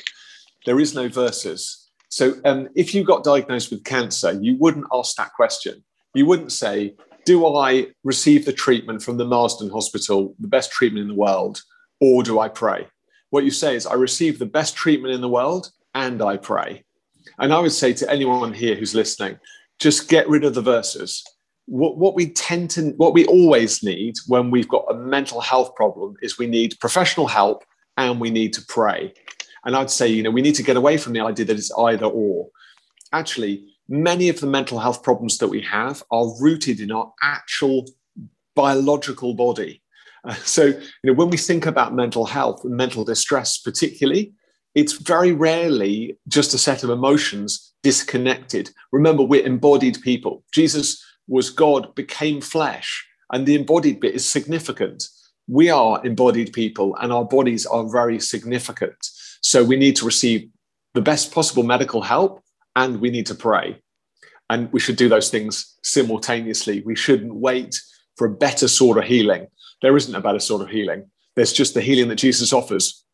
[0.66, 5.16] There is no verses so um, if you got diagnosed with cancer, you wouldn't ask
[5.16, 5.82] that question.
[6.12, 6.94] You wouldn't say,
[7.24, 11.62] Do I receive the treatment from the Marsden Hospital, the best treatment in the world,
[12.00, 12.88] or do I pray?
[13.30, 16.84] What you say is, I receive the best treatment in the world and I pray.
[17.38, 19.38] And I would say to anyone here who's listening,
[19.78, 21.24] just get rid of the verses.
[21.66, 25.76] What, what we tend to, what we always need when we've got a mental health
[25.76, 27.64] problem is we need professional help
[27.96, 29.14] and we need to pray.
[29.64, 31.72] And I'd say, you know, we need to get away from the idea that it's
[31.72, 32.48] either or.
[33.12, 37.86] Actually, many of the mental health problems that we have are rooted in our actual
[38.54, 39.82] biological body.
[40.24, 44.32] Uh, so, you know, when we think about mental health and mental distress, particularly,
[44.74, 48.70] it's very rarely just a set of emotions disconnected.
[48.92, 50.44] Remember, we're embodied people.
[50.52, 55.04] Jesus was God, became flesh, and the embodied bit is significant.
[55.48, 59.08] We are embodied people, and our bodies are very significant.
[59.40, 60.48] So we need to receive
[60.94, 62.42] the best possible medical help,
[62.76, 63.80] and we need to pray.
[64.48, 66.82] And we should do those things simultaneously.
[66.82, 67.80] We shouldn't wait
[68.16, 69.46] for a better sort of healing.
[69.82, 71.10] There isn't a better sort of healing.
[71.36, 73.04] There's just the healing that Jesus offers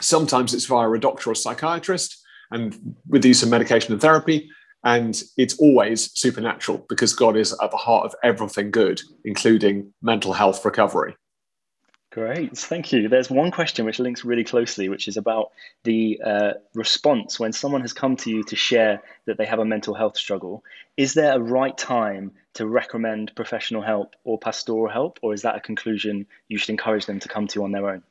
[0.00, 4.50] Sometimes it's via a doctor or psychiatrist and with the use of medication and therapy.
[4.84, 10.32] And it's always supernatural because God is at the heart of everything good, including mental
[10.32, 11.16] health recovery.
[12.18, 13.08] Great, thank you.
[13.08, 15.52] There's one question which links really closely, which is about
[15.84, 19.64] the uh, response when someone has come to you to share that they have a
[19.64, 20.64] mental health struggle.
[20.96, 25.54] Is there a right time to recommend professional help or pastoral help, or is that
[25.54, 28.02] a conclusion you should encourage them to come to on their own?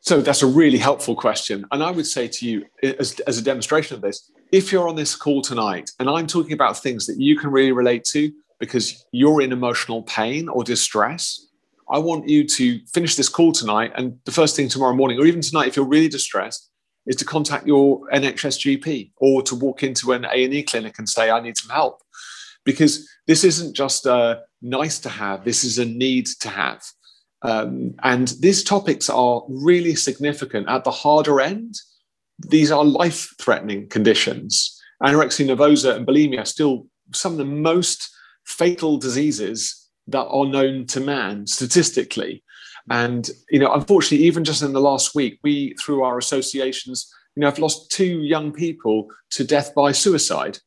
[0.00, 1.66] So that's a really helpful question.
[1.70, 4.96] And I would say to you, as, as a demonstration of this, if you're on
[4.96, 9.06] this call tonight and I'm talking about things that you can really relate to because
[9.12, 11.47] you're in emotional pain or distress,
[11.90, 13.92] I want you to finish this call tonight.
[13.94, 16.70] And the first thing tomorrow morning, or even tonight, if you're really distressed,
[17.06, 21.30] is to contact your NHS GP or to walk into an A&E clinic and say,
[21.30, 22.02] I need some help.
[22.64, 26.82] Because this isn't just a nice to have, this is a need to have.
[27.42, 31.76] Um, and these topics are really significant at the harder end.
[32.38, 34.78] These are life threatening conditions.
[35.02, 38.10] Anorexia nervosa and bulimia are still some of the most
[38.44, 42.42] fatal diseases that are known to man statistically.
[42.90, 47.40] And, you know, unfortunately, even just in the last week, we, through our associations, you
[47.40, 50.58] know, have lost two young people to death by suicide.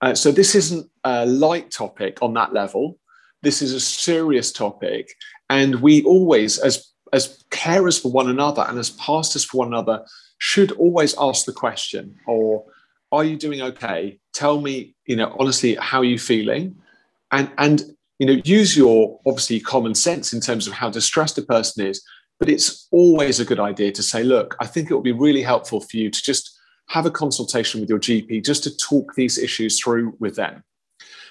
[0.00, 2.98] Uh, so this isn't a light topic on that level.
[3.42, 5.08] This is a serious topic.
[5.48, 10.04] And we always, as, as carers for one another and as pastors for one another,
[10.38, 12.64] should always ask the question or
[13.12, 14.18] are you doing okay?
[14.32, 16.76] Tell me, you know, honestly, how are you feeling?
[17.30, 17.82] And and
[18.22, 22.04] you know, use your obviously common sense in terms of how distressed a person is.
[22.38, 25.42] But it's always a good idea to say, look, I think it would be really
[25.42, 26.56] helpful for you to just
[26.90, 30.62] have a consultation with your GP just to talk these issues through with them.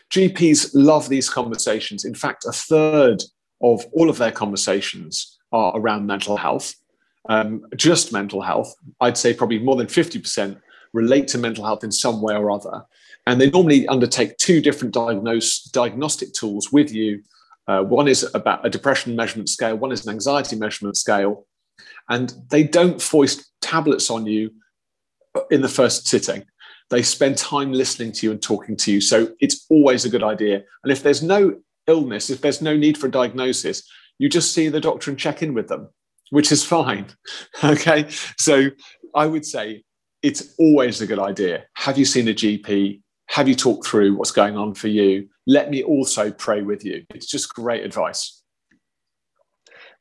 [0.10, 2.04] GPs love these conversations.
[2.04, 3.24] In fact, a third
[3.62, 6.76] of all of their conversations are around mental health,
[7.30, 8.76] um, just mental health.
[9.00, 10.60] I'd say probably more than 50%
[10.92, 12.84] relate to mental health in some way or other.
[13.26, 17.24] And they normally undertake two different diagnose, diagnostic tools with you.
[17.68, 21.46] Uh, one is about a depression measurement scale, one is an anxiety measurement scale.
[22.10, 24.52] And they don't foist tablets on you
[25.50, 26.44] in the first sitting.
[26.90, 29.00] They spend time listening to you and talking to you.
[29.00, 30.64] So it's always a good idea.
[30.84, 31.58] And if there's no
[31.88, 35.42] illness, if there's no need for a diagnosis, you just see the doctor and check
[35.42, 35.90] in with them,
[36.32, 37.06] which is fine.
[37.64, 38.08] okay.
[38.38, 38.70] So
[39.16, 39.84] I would say
[40.22, 41.66] it's always a good idea.
[41.76, 43.02] Have you seen a GP?
[43.32, 45.30] Have you talked through what's going on for you?
[45.48, 47.06] Let me also pray with you.
[47.12, 48.44] It's just great advice.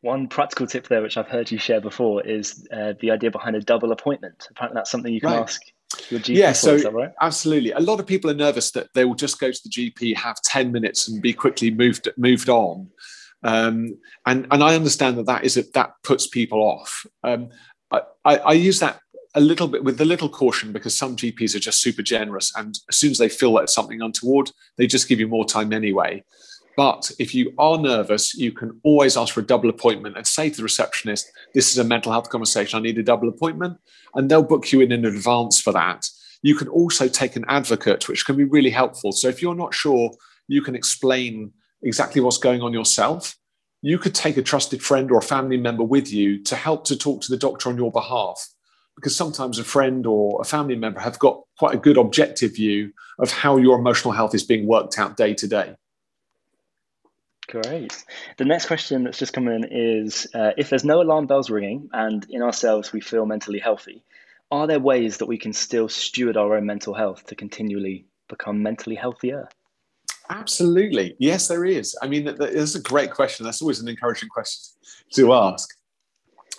[0.01, 3.55] One practical tip there, which I've heard you share before, is uh, the idea behind
[3.55, 4.49] a double appointment.
[4.51, 5.43] Apparently, that's something you can right.
[5.43, 5.63] ask
[6.09, 7.13] your GP yeah, so right?
[7.21, 7.71] absolutely.
[7.71, 10.43] A lot of people are nervous that they will just go to the GP, have
[10.43, 12.89] 10 minutes and be quickly moved moved on.
[13.45, 17.07] Um, and, and I understand that that is a, that puts people off.
[17.23, 17.51] Um,
[17.93, 18.99] I, I, I use that
[19.35, 22.79] a little bit with a little caution because some GPs are just super generous, and
[22.89, 26.25] as soon as they feel that something untoward, they just give you more time anyway.
[26.77, 30.51] But if you are nervous, you can always ask for a double appointment and say
[30.51, 32.79] to the receptionist, This is a mental health conversation.
[32.79, 33.79] I need a double appointment.
[34.15, 36.09] And they'll book you in in advance for that.
[36.43, 39.13] You can also take an advocate, which can be really helpful.
[39.13, 40.11] So if you're not sure,
[40.49, 43.37] you can explain exactly what's going on yourself.
[43.83, 46.97] You could take a trusted friend or a family member with you to help to
[46.97, 48.49] talk to the doctor on your behalf.
[49.01, 52.93] Because sometimes a friend or a family member have got quite a good objective view
[53.19, 55.75] of how your emotional health is being worked out day to day.
[57.49, 58.05] Great.
[58.37, 61.89] The next question that's just come in is uh, if there's no alarm bells ringing
[61.93, 64.05] and in ourselves we feel mentally healthy,
[64.51, 68.63] are there ways that we can still steward our own mental health to continually become
[68.63, 69.49] mentally healthier?
[70.29, 71.17] Absolutely.
[71.19, 71.97] Yes, there is.
[72.03, 73.45] I mean, that's a great question.
[73.45, 74.79] That's always an encouraging question
[75.15, 75.69] to ask.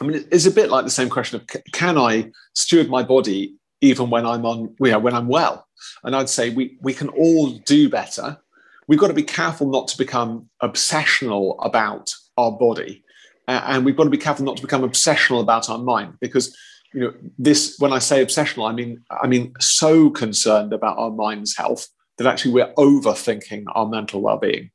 [0.01, 3.55] I mean, it's a bit like the same question of can I steward my body
[3.81, 5.67] even when I'm on, you know, when I'm well?
[6.03, 8.37] And I'd say we, we can all do better.
[8.87, 13.03] We've got to be careful not to become obsessional about our body
[13.47, 16.55] and we've got to be careful not to become obsessional about our mind because
[16.93, 21.11] you know this when i say obsessional i mean i mean so concerned about our
[21.11, 21.87] mind's health
[22.17, 24.69] that actually we're overthinking our mental well-being.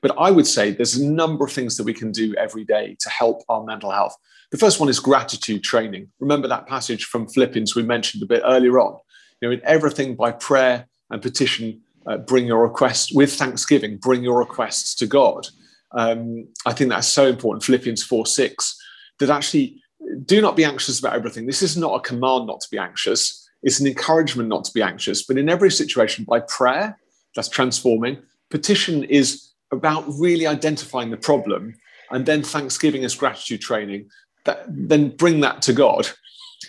[0.00, 2.96] But i would say there's a number of things that we can do every day
[3.00, 4.16] to help our mental health
[4.50, 8.42] the first one is gratitude training remember that passage from philippians we mentioned a bit
[8.44, 8.96] earlier on
[9.40, 14.22] you know in everything by prayer and petition uh, bring your requests with thanksgiving bring
[14.22, 15.48] your requests to god
[15.92, 18.78] um, i think that's so important philippians 4 6
[19.18, 19.80] that actually
[20.24, 21.46] do not be anxious about everything.
[21.46, 23.48] This is not a command not to be anxious.
[23.62, 25.24] It's an encouragement not to be anxious.
[25.24, 26.98] But in every situation, by prayer,
[27.34, 28.18] that's transforming.
[28.50, 31.74] Petition is about really identifying the problem,
[32.10, 34.08] and then thanksgiving is gratitude training.
[34.48, 36.08] That, then bring that to God.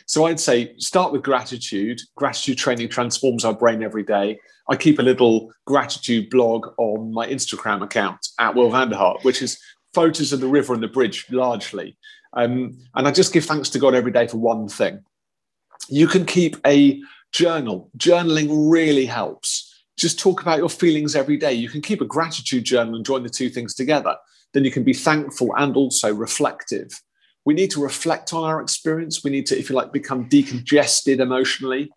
[0.05, 2.01] So I'd say start with gratitude.
[2.15, 4.37] Gratitude training transforms our brain every day.
[4.69, 9.23] I keep a little gratitude blog on my Instagram account at Will van der Hart,
[9.23, 9.57] which is
[9.93, 11.95] photos of the river and the bridge largely.
[12.33, 14.99] Um, and I just give thanks to God every day for one thing.
[15.87, 17.01] You can keep a
[17.31, 17.89] journal.
[17.97, 19.83] Journaling really helps.
[19.97, 21.53] Just talk about your feelings every day.
[21.53, 24.17] You can keep a gratitude journal and join the two things together.
[24.53, 27.01] Then you can be thankful and also reflective.
[27.49, 29.23] We need to reflect on our experience.
[29.23, 31.89] We need to, if you like, become decongested emotionally.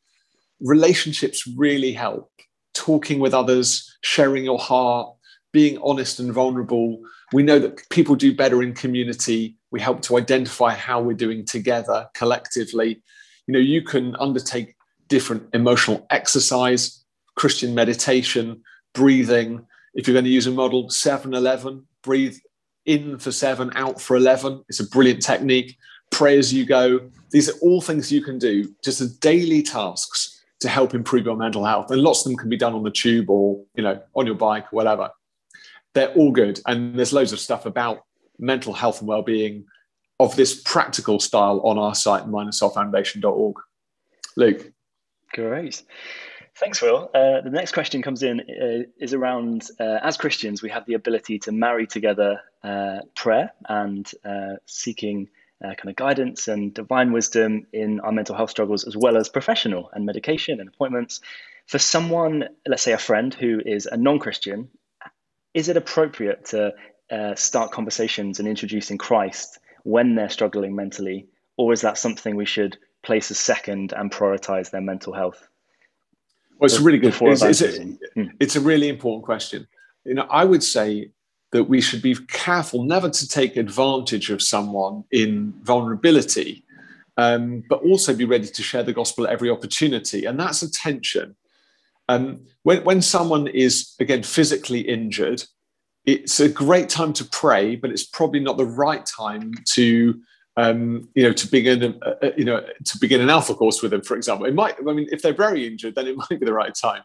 [0.60, 2.32] Relationships really help.
[2.72, 5.14] Talking with others, sharing your heart,
[5.52, 7.02] being honest and vulnerable.
[7.34, 11.44] We know that people do better in community we help to identify how we're doing
[11.44, 13.02] together collectively.
[13.46, 14.74] You know, you can undertake
[15.08, 17.04] different emotional exercise,
[17.36, 18.62] Christian meditation,
[18.94, 19.66] breathing.
[19.92, 22.38] If you're going to use a model, 7 11, breathe
[22.86, 24.64] in for seven, out for 11.
[24.68, 25.76] It's a brilliant technique.
[26.10, 27.10] Pray as you go.
[27.30, 31.36] These are all things you can do just as daily tasks to help improve your
[31.36, 31.90] mental health.
[31.90, 34.34] And lots of them can be done on the tube or, you know, on your
[34.34, 35.10] bike or whatever.
[35.94, 36.60] They're all good.
[36.66, 38.04] And there's loads of stuff about
[38.38, 39.64] mental health and well-being
[40.20, 43.56] of this practical style on our site mindandsoulfoundation.org.
[44.36, 44.72] Luke.
[45.32, 45.82] Great.
[46.56, 47.10] Thanks, Will.
[47.14, 50.94] Uh, the next question comes in uh, is around uh, as Christians, we have the
[50.94, 52.40] ability to marry together
[53.14, 55.28] prayer and uh, seeking
[55.62, 59.28] uh, kind of guidance and divine wisdom in our mental health struggles, as well as
[59.28, 61.20] professional and medication and appointments.
[61.66, 64.68] For someone, let's say a friend who is a non Christian,
[65.54, 66.74] is it appropriate to
[67.10, 72.46] uh, start conversations and introducing Christ when they're struggling mentally, or is that something we
[72.46, 75.46] should place as second and prioritize their mental health?
[76.58, 77.14] Well, it's really good.
[77.20, 77.96] It's, it's, a,
[78.38, 79.66] it's a really important question.
[80.04, 81.10] You know, I would say
[81.52, 86.64] that we should be careful never to take advantage of someone in vulnerability,
[87.16, 90.24] um, but also be ready to share the gospel at every opportunity.
[90.24, 91.36] And that's a tension.
[92.08, 95.44] Um, when, when someone is, again, physically injured,
[96.04, 100.20] it's a great time to pray, but it's probably not the right time to
[100.56, 103.92] um, you know to begin a, a, you know to begin an alpha course with
[103.92, 104.46] them, for example.
[104.46, 104.74] It might.
[104.78, 107.02] I mean, if they're very injured, then it might be the right time.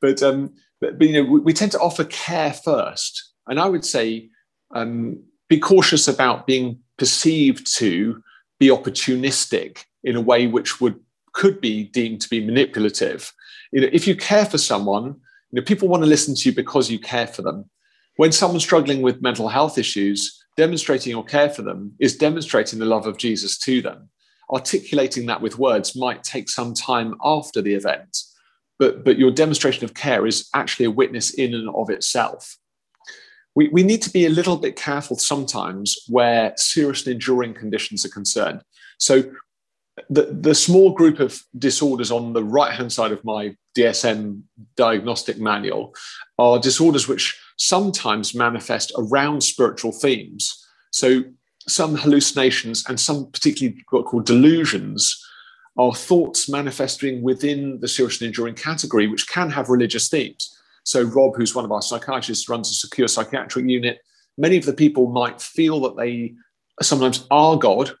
[0.00, 3.68] But um, but, but you know we, we, tend to offer care first, and I
[3.68, 4.30] would say
[4.74, 8.22] um, be cautious about being perceived to
[8.58, 10.98] be opportunistic in a way which would
[11.32, 13.32] could be deemed to be manipulative.
[13.72, 16.54] You know, if you care for someone, you know, people want to listen to you
[16.54, 17.68] because you care for them
[18.16, 22.84] when someone's struggling with mental health issues, demonstrating your care for them is demonstrating the
[22.84, 24.08] love of Jesus to them.
[24.52, 28.18] Articulating that with words might take some time after the event,
[28.78, 32.56] but, but your demonstration of care is actually a witness in and of itself.
[33.54, 38.04] We, we need to be a little bit careful sometimes where serious and enduring conditions
[38.04, 38.62] are concerned.
[38.98, 39.24] So,
[40.10, 44.42] the, the small group of disorders on the right hand side of my DSM
[44.76, 45.94] diagnostic manual
[46.36, 50.66] are disorders which sometimes manifest around spiritual themes.
[50.90, 51.22] So,
[51.66, 55.24] some hallucinations and some particularly what are called delusions
[55.76, 60.56] are thoughts manifesting within the serious and enduring category, which can have religious themes.
[60.84, 63.98] So, Rob, who's one of our psychiatrists, runs a secure psychiatric unit.
[64.38, 66.34] Many of the people might feel that they
[66.82, 67.92] sometimes are God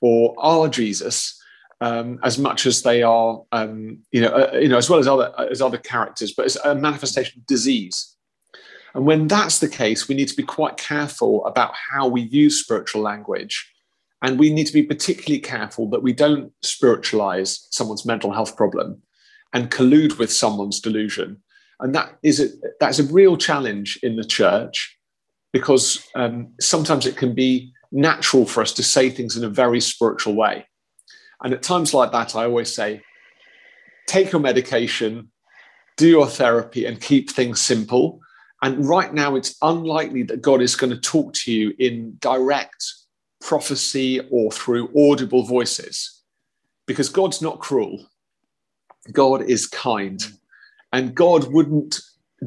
[0.00, 1.40] or are Jesus,
[1.80, 5.06] um, as much as they are, um, you know, uh, you know, as well as
[5.06, 8.16] other as other characters, but it's a manifestation of disease.
[8.94, 12.62] And when that's the case, we need to be quite careful about how we use
[12.62, 13.70] spiritual language.
[14.22, 19.02] And we need to be particularly careful that we don't spiritualize someone's mental health problem
[19.52, 21.42] and collude with someone's delusion.
[21.80, 22.48] And that is a,
[22.80, 24.98] that's a real challenge in the church
[25.52, 29.80] because um, sometimes it can be natural for us to say things in a very
[29.80, 30.66] spiritual way.
[31.42, 33.02] And at times like that, I always say,
[34.06, 35.30] take your medication,
[35.96, 38.20] do your therapy, and keep things simple
[38.62, 42.84] And right now, it's unlikely that God is going to talk to you in direct
[43.40, 46.22] prophecy or through audible voices
[46.86, 48.06] because God's not cruel.
[49.12, 50.24] God is kind.
[50.96, 52.00] And God wouldn't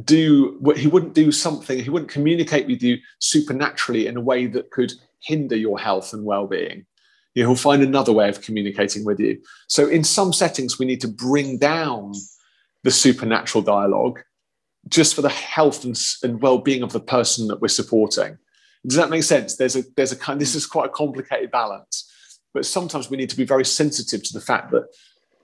[0.04, 4.72] do he wouldn't do something he wouldn't communicate with you supernaturally in a way that
[4.72, 6.88] could hinder your health and well-being.
[7.36, 9.40] He'll find another way of communicating with you.
[9.68, 12.14] So in some settings we need to bring down
[12.84, 14.20] the supernatural dialogue
[14.88, 18.40] just for the health and, and well-being of the person that we're supporting.
[18.88, 19.58] Does that make sense?
[19.58, 22.12] There's a there's a kind this is quite a complicated balance.
[22.56, 24.88] But sometimes we need to be very sensitive to the fact that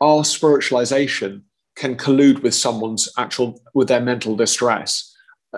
[0.01, 1.43] our spiritualization
[1.75, 5.15] can collude with someone's actual with their mental distress.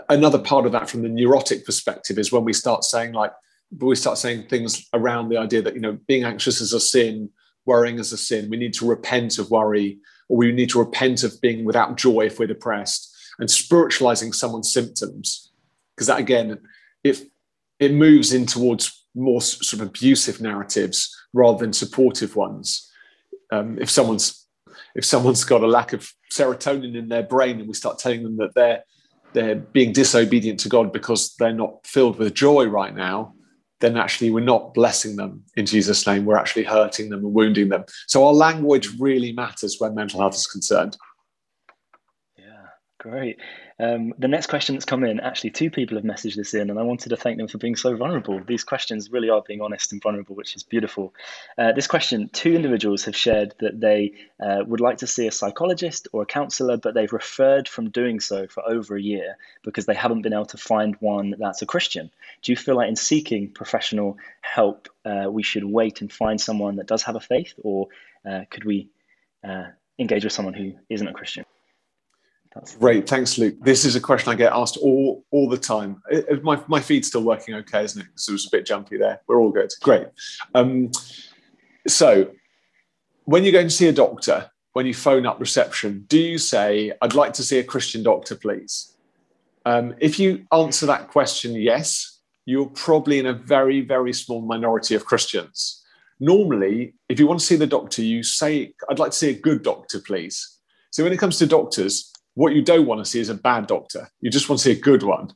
[0.09, 3.31] Another part of that from the neurotic perspective is when we start saying like
[3.79, 7.29] we start saying things around the idea that you know being anxious is a sin
[7.65, 8.49] worrying is a sin.
[8.49, 9.99] We need to repent of worry
[10.29, 14.71] or we need to repent of being without joy if we're depressed and spiritualizing someone's
[14.71, 15.51] symptoms.
[15.95, 16.59] Because that again
[17.03, 17.23] if
[17.79, 22.89] it moves in towards more sort of abusive narratives rather than supportive ones.
[23.51, 24.46] Um, if someone's
[24.97, 28.35] if someone's got a lack of serotonin in their brain and we start telling them
[28.37, 28.83] that they're
[29.33, 33.35] they're being disobedient to God because they're not filled with joy right now,
[33.81, 36.25] then actually we're not blessing them in Jesus' name.
[36.25, 37.83] We're actually hurting them and wounding them.
[38.07, 40.97] So our language really matters when mental health is concerned.
[42.37, 42.67] Yeah,
[42.99, 43.37] great.
[43.79, 46.79] Um, the next question that's come in, actually, two people have messaged this in, and
[46.79, 48.41] I wanted to thank them for being so vulnerable.
[48.43, 51.13] These questions really are being honest and vulnerable, which is beautiful.
[51.57, 54.13] Uh, this question two individuals have shared that they
[54.43, 58.19] uh, would like to see a psychologist or a counselor, but they've referred from doing
[58.19, 61.67] so for over a year because they haven't been able to find one that's a
[61.67, 62.09] Christian.
[62.41, 66.77] Do you feel like in seeking professional help, uh, we should wait and find someone
[66.77, 67.89] that does have a faith, or
[68.27, 68.89] uh, could we
[69.47, 69.65] uh,
[69.99, 71.45] engage with someone who isn't a Christian?
[72.53, 73.07] That's great.
[73.07, 73.55] Thanks, Luke.
[73.61, 76.01] This is a question I get asked all, all the time.
[76.09, 78.07] It, my, my feed's still working okay, isn't it?
[78.15, 79.21] So it was a bit jumpy there.
[79.27, 79.71] We're all good.
[79.81, 80.07] Great.
[80.55, 80.91] Um,
[81.87, 82.31] so,
[83.25, 86.93] when you go and see a doctor, when you phone up reception, do you say,
[87.01, 88.95] I'd like to see a Christian doctor, please?
[89.65, 94.95] Um, if you answer that question yes, you're probably in a very, very small minority
[94.95, 95.83] of Christians.
[96.19, 99.39] Normally, if you want to see the doctor, you say, I'd like to see a
[99.39, 100.59] good doctor, please.
[100.91, 103.65] So, when it comes to doctors, what you don't want to see is a bad
[103.65, 104.07] doctor.
[104.21, 105.33] You just want to see a good one.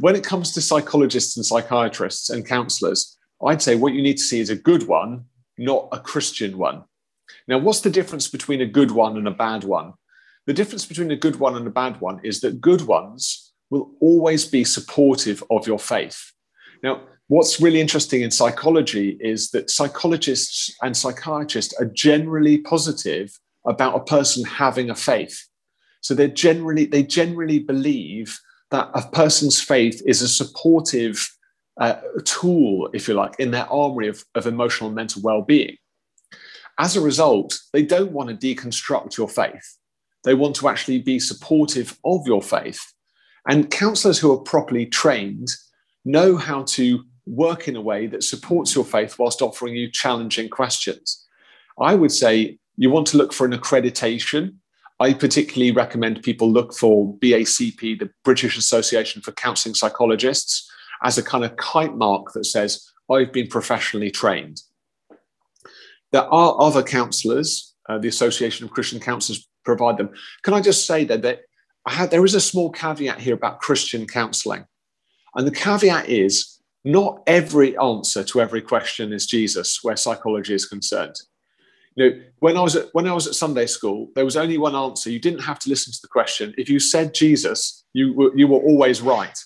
[0.00, 3.16] When it comes to psychologists and psychiatrists and counselors,
[3.46, 5.26] I'd say what you need to see is a good one,
[5.56, 6.82] not a Christian one.
[7.46, 9.92] Now, what's the difference between a good one and a bad one?
[10.46, 13.92] The difference between a good one and a bad one is that good ones will
[14.00, 16.32] always be supportive of your faith.
[16.82, 23.94] Now, what's really interesting in psychology is that psychologists and psychiatrists are generally positive about
[23.94, 25.46] a person having a faith.
[26.02, 28.38] So they generally they generally believe
[28.70, 31.26] that a person's faith is a supportive
[31.80, 35.76] uh, tool, if you like, in their armory of, of emotional and mental well-being.
[36.78, 39.78] As a result, they don't want to deconstruct your faith.
[40.24, 42.80] They want to actually be supportive of your faith.
[43.48, 45.48] And counselors who are properly trained
[46.04, 50.48] know how to work in a way that supports your faith whilst offering you challenging
[50.48, 51.26] questions.
[51.78, 54.56] I would say you want to look for an accreditation
[55.02, 60.70] I particularly recommend people look for BACP, the British Association for Counselling Psychologists,
[61.02, 64.62] as a kind of kite mark that says, I've been professionally trained.
[66.12, 70.10] There are other counsellors, uh, the Association of Christian Counsellors provide them.
[70.44, 71.40] Can I just say that, that
[72.12, 74.66] there is a small caveat here about Christian counselling.
[75.34, 80.64] And the caveat is not every answer to every question is Jesus where psychology is
[80.64, 81.16] concerned
[81.94, 84.58] you know when i was at when i was at sunday school there was only
[84.58, 85.10] one answer.
[85.10, 86.54] You didn't have to listen to the question.
[86.58, 89.38] If you said jesus you were you were always right.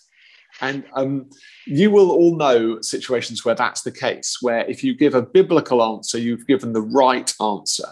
[0.63, 1.29] And um,
[1.67, 5.83] you will all know situations where that's the case where if you give a biblical
[5.83, 7.89] answer you've given the right answer.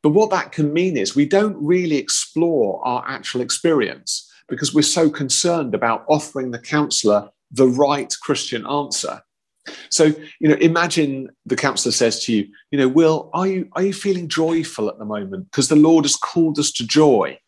[0.00, 4.82] But what that can mean is we don't really explore our actual experience because we're
[4.82, 9.22] so concerned about offering the counselor the right christian answer
[9.90, 10.06] so,
[10.40, 13.92] you know, imagine the counselor says to you, you know, Will, are you are you
[13.92, 15.50] feeling joyful at the moment?
[15.50, 17.38] Because the Lord has called us to joy.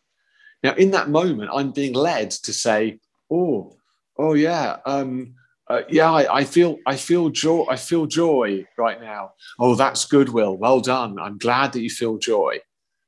[0.63, 2.99] Now, in that moment, I'm being led to say,
[3.31, 3.77] Oh,
[4.17, 5.35] oh yeah, um,
[5.71, 7.65] uh, yeah, I, I, feel I feel joy.
[7.69, 9.31] I feel joy right now.
[9.57, 10.57] Oh, that's good, Will.
[10.57, 11.17] Well done.
[11.17, 12.59] I'm glad that you feel joy.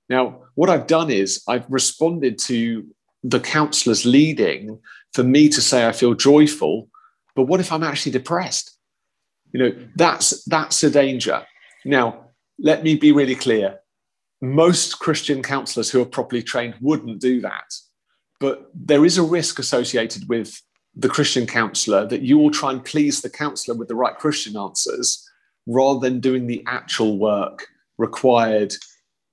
[0.07, 2.87] Now, what I've done is I've responded to
[3.23, 4.79] the counselor's leading
[5.13, 6.89] for me to say I feel joyful.
[7.35, 8.72] But what if I'm actually depressed?
[9.53, 11.45] You know, that's that's a danger.
[11.85, 12.25] Now,
[12.59, 13.79] let me be really clear.
[14.41, 17.71] Most Christian counselors who are properly trained wouldn't do that.
[18.43, 20.61] but there is a risk associated with
[20.95, 24.57] the Christian counselor that you will try and please the counselor with the right Christian
[24.57, 25.25] answers
[25.65, 28.73] rather than doing the actual work required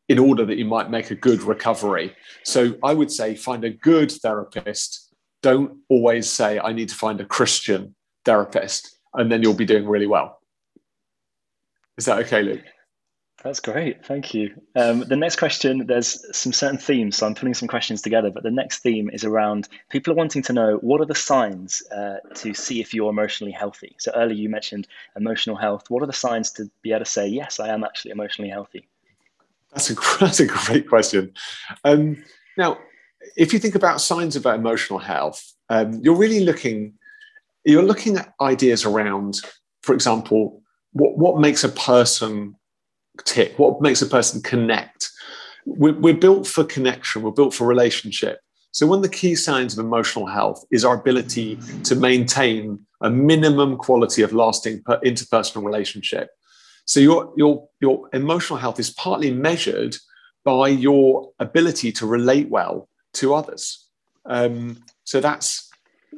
[0.09, 2.14] in order that you might make a good recovery.
[2.45, 5.12] So I would say find a good therapist.
[5.43, 9.87] Don't always say, I need to find a Christian therapist, and then you'll be doing
[9.87, 10.41] really well.
[11.97, 12.65] Is that okay, Luke?
[13.43, 14.05] That's great.
[14.05, 14.55] Thank you.
[14.77, 17.17] Um, the next question, there's some certain themes.
[17.17, 20.43] So I'm putting some questions together, but the next theme is around people are wanting
[20.43, 23.97] to know what are the signs uh, to see if you're emotionally healthy.
[23.99, 25.89] So earlier you mentioned emotional health.
[25.89, 28.87] What are the signs to be able to say, yes, I am actually emotionally healthy?
[29.73, 31.33] That's a, that's a great question.
[31.85, 32.23] Um,
[32.59, 32.79] now,
[33.37, 36.95] if you think about signs about emotional health, um, you're really looking,
[37.65, 39.41] you're looking at ideas around,
[39.83, 42.55] for example, what, what makes a person
[43.25, 43.59] tick?
[43.59, 45.11] What makes a person connect?
[45.67, 48.41] We're, we're built for connection, we're built for relationship.
[48.73, 53.11] So, one of the key signs of emotional health is our ability to maintain a
[53.11, 56.29] minimum quality of lasting interpersonal relationship.
[56.85, 59.97] So, your, your, your emotional health is partly measured
[60.45, 63.89] by your ability to relate well to others.
[64.25, 65.69] Um, so, that's,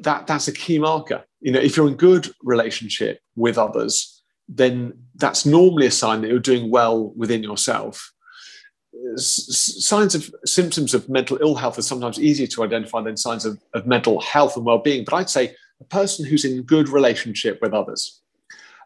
[0.01, 1.25] that, that's a key marker.
[1.43, 6.29] You know, if you're in good relationship with others, then that's normally a sign that
[6.29, 8.13] you're doing well within yourself.
[9.17, 13.59] signs of symptoms of mental ill health are sometimes easier to identify than signs of,
[13.75, 15.05] of mental health and well-being.
[15.05, 18.21] But I'd say a person who's in good relationship with others,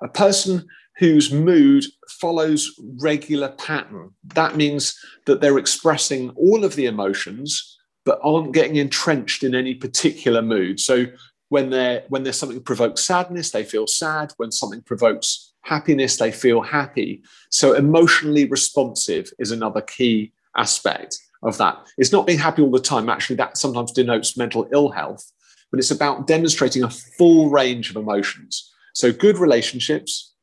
[0.02, 0.66] a person
[0.98, 4.10] whose mood follows regular pattern.
[4.34, 9.74] That means that they're expressing all of the emotions, but aren't getting entrenched in any
[9.74, 10.80] particular mood.
[10.80, 11.06] So
[11.48, 14.32] when they're when there's something provokes sadness, they feel sad.
[14.36, 17.22] When something provokes happiness, they feel happy.
[17.50, 21.78] So, emotionally responsive is another key aspect of that.
[21.98, 23.08] It's not being happy all the time.
[23.08, 25.30] Actually, that sometimes denotes mental ill health,
[25.70, 28.72] but it's about demonstrating a full range of emotions.
[28.94, 30.34] So, good relationships,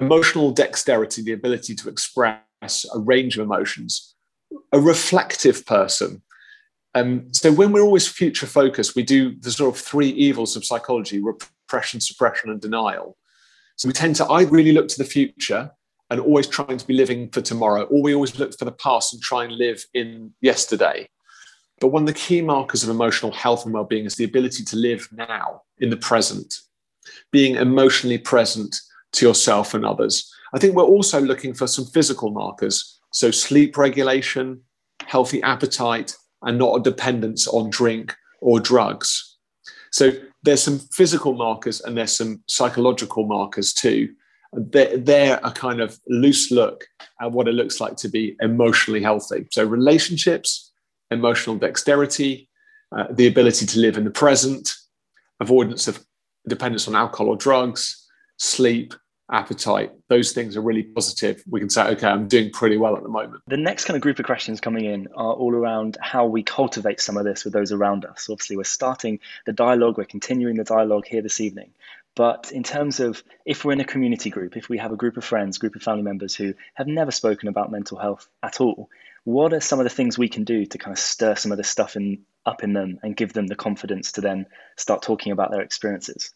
[0.00, 4.14] emotional dexterity, the ability to express a range of emotions,
[4.72, 6.22] a reflective person.
[6.96, 10.64] Um, so, when we're always future focused, we do the sort of three evils of
[10.64, 13.16] psychology repression, suppression, and denial.
[13.76, 15.70] So we tend to, I really look to the future
[16.08, 19.12] and always trying to be living for tomorrow, or we always look for the past
[19.12, 21.08] and try and live in yesterday.
[21.80, 24.76] But one of the key markers of emotional health and well-being is the ability to
[24.76, 26.54] live now in the present,
[27.32, 28.74] being emotionally present
[29.12, 30.32] to yourself and others.
[30.54, 32.98] I think we're also looking for some physical markers.
[33.12, 34.62] So sleep regulation,
[35.04, 39.36] healthy appetite, and not a dependence on drink or drugs.
[39.90, 40.12] So
[40.42, 44.14] there's some physical markers and there's some psychological markers too.
[44.52, 46.84] They're, they're a kind of loose look
[47.20, 49.46] at what it looks like to be emotionally healthy.
[49.50, 50.72] So, relationships,
[51.10, 52.48] emotional dexterity,
[52.96, 54.72] uh, the ability to live in the present,
[55.40, 56.04] avoidance of
[56.48, 58.06] dependence on alcohol or drugs,
[58.38, 58.94] sleep,
[59.30, 61.42] appetite, those things are really positive.
[61.48, 63.42] We can say, okay, I'm doing pretty well at the moment.
[63.46, 67.00] The next kind of group of questions coming in are all around how we cultivate
[67.00, 68.28] some of this with those around us.
[68.30, 71.72] Obviously, we're starting the dialogue, we're continuing the dialogue here this evening.
[72.14, 75.16] But in terms of if we're in a community group, if we have a group
[75.18, 78.88] of friends, group of family members who have never spoken about mental health at all,
[79.24, 81.58] what are some of the things we can do to kind of stir some of
[81.58, 84.46] this stuff in, up in them and give them the confidence to then
[84.76, 86.32] start talking about their experiences?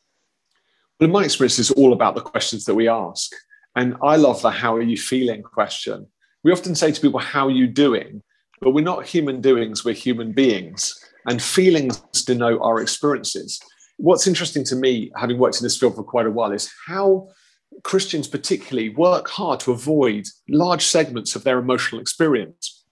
[1.01, 3.33] In my experience, it's all about the questions that we ask.
[3.75, 6.07] And I love the how are you feeling question.
[6.45, 8.23] We often say to people, how are you doing?
[8.61, 10.95] But we're not human doings, we're human beings.
[11.27, 13.61] And feelings denote our experiences.
[13.97, 17.29] What's interesting to me, having worked in this field for quite a while, is how
[17.83, 22.85] Christians, particularly, work hard to avoid large segments of their emotional experience.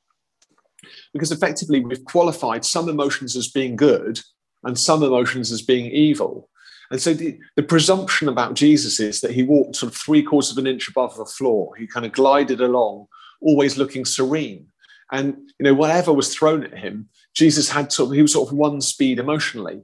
[1.12, 4.20] Because effectively, we've qualified some emotions as being good
[4.64, 6.48] and some emotions as being evil.
[6.90, 10.52] And so the, the presumption about Jesus is that he walked sort of three quarters
[10.52, 11.74] of an inch above the floor.
[11.76, 13.06] He kind of glided along,
[13.40, 14.66] always looking serene.
[15.12, 18.48] And you know, whatever was thrown at him, Jesus had sort of, he was sort
[18.48, 19.82] of one speed emotionally.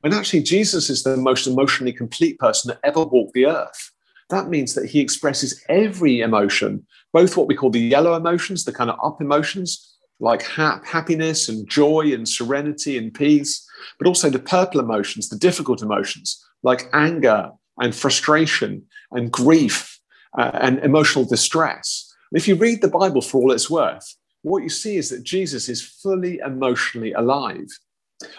[0.00, 3.90] When actually Jesus is the most emotionally complete person that ever walked the earth.
[4.30, 8.72] That means that he expresses every emotion, both what we call the yellow emotions, the
[8.72, 13.66] kind of up emotions, like ha- happiness and joy and serenity and peace,
[13.98, 18.82] but also the purple emotions, the difficult emotions like anger and frustration
[19.12, 20.00] and grief
[20.38, 22.12] uh, and emotional distress.
[22.32, 25.68] If you read the Bible for all it's worth, what you see is that Jesus
[25.68, 27.68] is fully emotionally alive.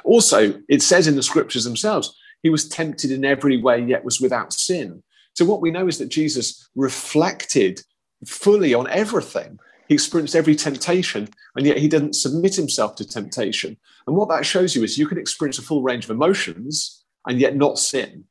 [0.03, 4.21] Also, it says in the scriptures themselves, he was tempted in every way, yet was
[4.21, 5.01] without sin.
[5.33, 7.81] So, what we know is that Jesus reflected
[8.25, 13.77] fully on everything He experienced every temptation, and yet he didn't submit himself to temptation.
[14.07, 17.39] And what that shows you is you can experience a full range of emotions and
[17.39, 18.25] yet not sin.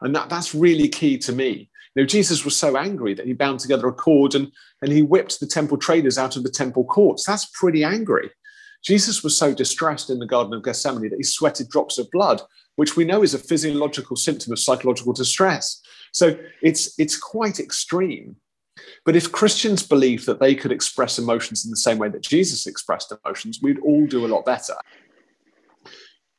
[0.00, 1.70] And that, that's really key to me.
[1.94, 5.02] You know, Jesus was so angry that he bound together a cord and, and he
[5.02, 7.24] whipped the temple traders out of the temple courts.
[7.24, 8.30] That's pretty angry.
[8.84, 12.40] Jesus was so distressed in the Garden of Gethsemane that he sweated drops of blood,
[12.76, 15.80] which we know is a physiological symptom of psychological distress.
[16.12, 18.36] So it's, it's quite extreme.
[19.04, 22.66] But if Christians believe that they could express emotions in the same way that Jesus
[22.66, 24.74] expressed emotions, we'd all do a lot better.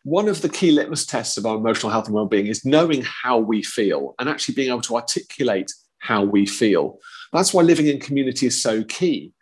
[0.03, 3.37] One of the key litmus tests of our emotional health and well-being is knowing how
[3.37, 6.99] we feel and actually being able to articulate how we feel.
[7.33, 9.33] That's why living in community is so key.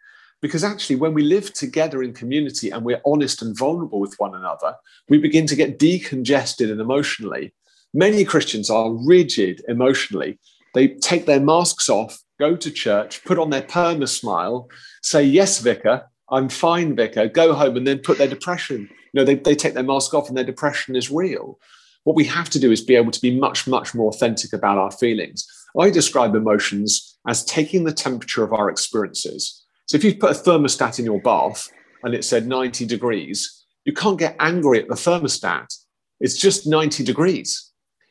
[0.41, 4.35] Because actually, when we live together in community and we're honest and vulnerable with one
[4.35, 4.75] another,
[5.09, 7.53] we begin to get decongested and emotionally.
[7.93, 10.39] Many Christians are rigid emotionally.
[10.73, 14.69] They take their masks off, go to church, put on their perma smile,
[15.01, 18.89] say, Yes, Vicar, I'm fine, Vicar, go home, and then put their depression.
[19.13, 21.59] You know, they, they take their mask off and their depression is real.
[22.03, 24.77] What we have to do is be able to be much, much more authentic about
[24.77, 25.45] our feelings.
[25.79, 30.39] I describe emotions as taking the temperature of our experiences so if you put a
[30.39, 31.69] thermostat in your bath
[32.03, 35.73] and it said 90 degrees, you can't get angry at the thermostat.
[36.19, 37.66] It's just 90 degrees.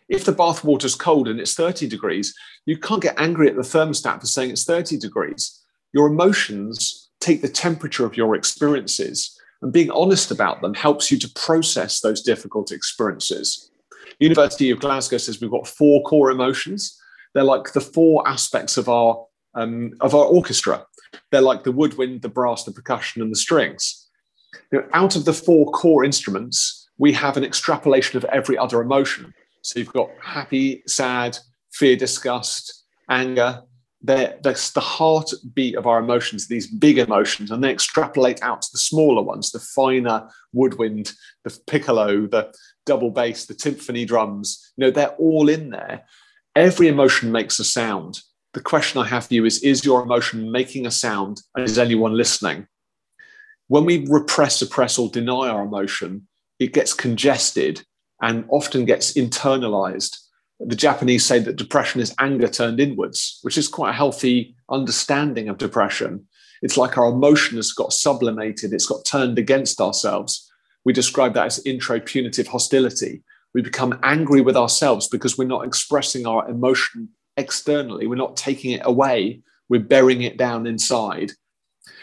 [0.09, 2.35] If the bath water's cold and it's 30 degrees,
[2.65, 5.63] you can't get angry at the thermostat for saying it's 30 degrees.
[5.93, 11.19] Your emotions take the temperature of your experiences, and being honest about them helps you
[11.19, 13.71] to process those difficult experiences.
[14.21, 17.01] University of Glasgow says we've got four core emotions.
[17.35, 20.87] They're like the four aspects of our um, of our orchestra.
[21.31, 24.09] They're like the woodwind, the brass, the percussion, and the strings.
[24.73, 29.33] Know, out of the four core instruments, we have an extrapolation of every other emotion.
[29.67, 31.39] So you've got happy, sad,
[31.73, 33.63] fear, disgust, anger.
[34.01, 38.69] They're, that's the heartbeat of our emotions, these big emotions, and they extrapolate out to
[38.73, 41.13] the smaller ones, the finer woodwind,
[41.43, 42.55] the piccolo, the
[42.85, 44.73] double bass, the timpani drums.
[44.77, 46.05] You know, they're all in there.
[46.55, 48.21] Every emotion makes a sound
[48.57, 51.79] the question I have for you is Is your emotion making a sound and is
[51.79, 52.67] anyone listening?
[53.69, 56.27] When we repress, suppress, or deny our emotion,
[56.59, 57.85] it gets congested
[58.23, 60.17] and often gets internalized.
[60.61, 65.49] The Japanese say that depression is anger turned inwards, which is quite a healthy understanding
[65.49, 66.27] of depression.
[66.63, 70.51] It's like our emotion has got sublimated, it's got turned against ourselves.
[70.85, 73.23] We describe that as intro-punitive hostility.
[73.55, 78.07] We become angry with ourselves because we're not expressing our emotion externally.
[78.07, 81.33] We're not taking it away, we're burying it down inside.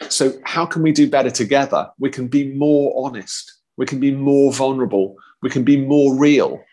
[0.09, 1.89] So, how can we do better together?
[1.99, 6.63] We can be more honest, we can be more vulnerable, we can be more real.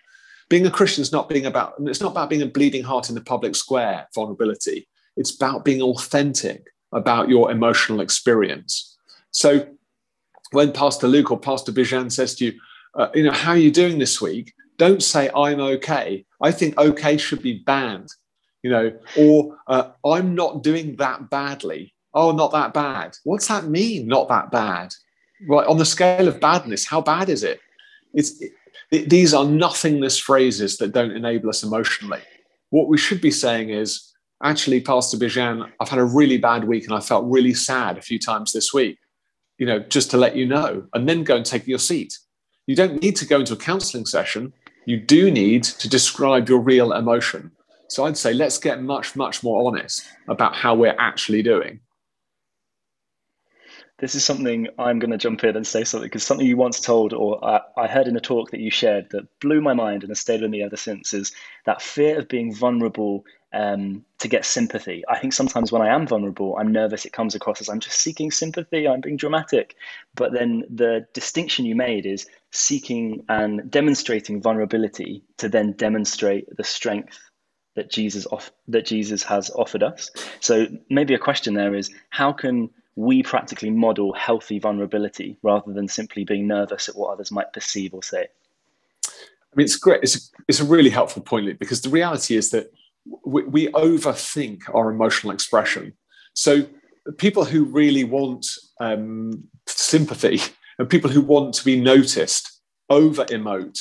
[0.48, 3.14] Being a Christian is not being about, it's not about being a bleeding heart in
[3.14, 4.88] the public square, vulnerability.
[5.16, 8.96] It's about being authentic about your emotional experience.
[9.30, 9.66] So,
[10.52, 12.52] when Pastor Luke or Pastor Bijan says to you,
[12.94, 14.52] uh, you know, how are you doing this week?
[14.78, 16.24] Don't say, I'm okay.
[16.40, 18.08] I think okay should be banned
[18.62, 21.94] you know, or uh, I'm not doing that badly.
[22.12, 23.16] Oh, not that bad.
[23.24, 24.06] What's that mean?
[24.06, 24.94] Not that bad.
[25.48, 27.60] Right on the scale of badness, how bad is it?
[28.12, 28.42] It's
[28.90, 32.20] these are nothingness phrases that don't enable us emotionally.
[32.70, 34.12] What we should be saying is,
[34.42, 38.02] actually, Pastor Bijan, I've had a really bad week and I felt really sad a
[38.02, 38.98] few times this week.
[39.58, 42.18] You know, just to let you know, and then go and take your seat.
[42.66, 44.52] You don't need to go into a counseling session.
[44.86, 47.50] You do need to describe your real emotion
[47.90, 51.80] so I'd say let's get much, much more honest about how we're actually doing.
[54.00, 56.80] This is something I'm going to jump in and say something because something you once
[56.80, 60.02] told, or I, I heard in a talk that you shared that blew my mind
[60.02, 61.32] and has stayed with me ever since is
[61.66, 65.04] that fear of being vulnerable um, to get sympathy.
[65.06, 67.04] I think sometimes when I am vulnerable, I'm nervous.
[67.04, 69.76] It comes across as I'm just seeking sympathy, I'm being dramatic.
[70.14, 76.64] But then the distinction you made is seeking and demonstrating vulnerability to then demonstrate the
[76.64, 77.18] strength
[77.76, 80.10] that Jesus off, that Jesus has offered us.
[80.40, 82.70] So maybe a question there is how can
[83.00, 87.94] we practically model healthy vulnerability rather than simply being nervous at what others might perceive
[87.94, 88.26] or say?
[89.06, 90.02] I mean, it's great.
[90.02, 92.72] It's a, it's a really helpful point because the reality is that
[93.24, 95.92] we, we overthink our emotional expression.
[96.34, 96.66] So
[97.18, 98.46] people who really want
[98.80, 100.40] um, sympathy
[100.78, 103.80] and people who want to be noticed over emote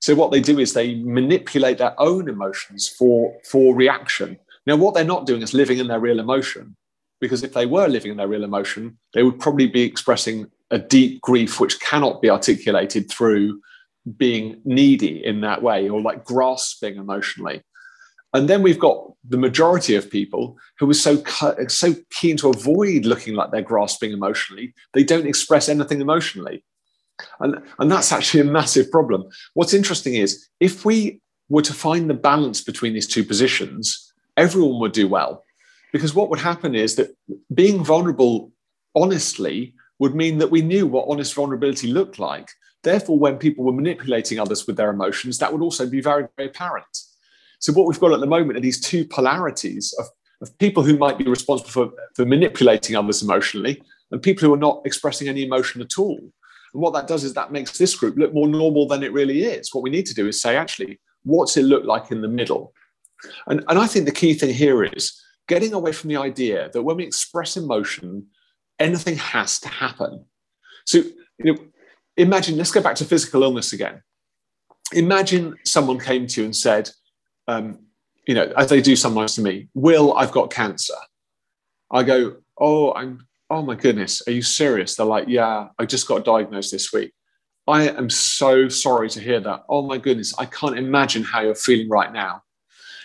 [0.00, 4.38] so what they do is they manipulate their own emotions for, for reaction.
[4.66, 6.76] Now, what they're not doing is living in their real emotion,
[7.20, 10.78] because if they were living in their real emotion, they would probably be expressing a
[10.78, 13.60] deep grief which cannot be articulated through
[14.16, 17.62] being needy in that way or like grasping emotionally.
[18.32, 21.22] And then we've got the majority of people who are so
[21.68, 26.62] so keen to avoid looking like they're grasping emotionally, they don't express anything emotionally.
[27.40, 29.24] And, and that's actually a massive problem.
[29.54, 34.80] What's interesting is if we were to find the balance between these two positions, everyone
[34.80, 35.42] would do well.
[35.92, 37.16] Because what would happen is that
[37.54, 38.52] being vulnerable
[38.94, 42.48] honestly would mean that we knew what honest vulnerability looked like.
[42.82, 46.48] Therefore, when people were manipulating others with their emotions, that would also be very, very
[46.48, 46.86] apparent.
[47.58, 50.06] So, what we've got at the moment are these two polarities of,
[50.42, 54.58] of people who might be responsible for, for manipulating others emotionally and people who are
[54.58, 56.18] not expressing any emotion at all.
[56.18, 59.44] And what that does is that makes this group look more normal than it really
[59.44, 59.74] is.
[59.74, 62.72] What we need to do is say, actually, what's it look like in the middle?
[63.46, 65.18] And, and I think the key thing here is
[65.48, 68.26] getting away from the idea that when we express emotion,
[68.78, 70.24] anything has to happen.
[70.84, 70.98] So,
[71.38, 71.58] you know,
[72.16, 74.02] imagine, let's go back to physical illness again.
[74.92, 76.90] Imagine someone came to you and said,
[77.48, 77.80] um,
[78.26, 80.94] you know, as they do sometimes to me, Will, I've got cancer.
[81.90, 84.96] I go, oh, I'm, oh my goodness, are you serious?
[84.96, 87.12] They're like, yeah, I just got diagnosed this week.
[87.68, 89.64] I am so sorry to hear that.
[89.68, 92.42] Oh my goodness, I can't imagine how you're feeling right now.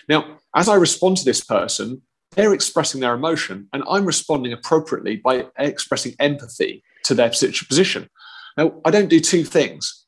[0.08, 2.02] Now, as I respond to this person,
[2.34, 8.08] they're expressing their emotion, and I'm responding appropriately by expressing empathy to their position.
[8.56, 10.06] Now, I don't do two things.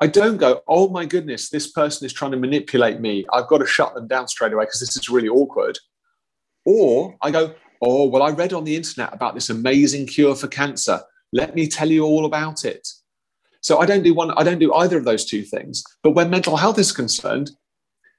[0.00, 3.24] I don't go, oh my goodness, this person is trying to manipulate me.
[3.32, 5.78] I've got to shut them down straight away because this is really awkward.
[6.64, 10.48] Or I go, oh, well, I read on the internet about this amazing cure for
[10.48, 11.00] cancer.
[11.32, 12.88] Let me tell you all about it.
[13.60, 15.84] So I don't do one, I don't do either of those two things.
[16.02, 17.52] But when mental health is concerned,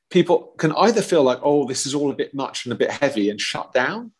[0.09, 2.91] people can either feel like, oh, this is all a bit much and a bit
[2.91, 4.11] heavy and shut down,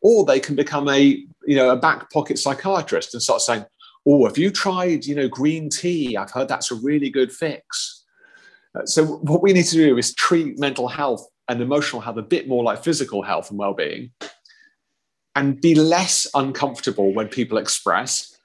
[0.00, 3.64] or they can become a, you know, a back pocket psychiatrist and start saying,
[4.06, 6.16] oh, have you tried, you know, green tea?
[6.16, 8.04] I've heard that's a really good fix.
[8.74, 12.22] Uh, so what we need to do is treat mental health and emotional health a
[12.22, 14.10] bit more like physical health and well-being
[15.34, 18.36] and be less uncomfortable when people express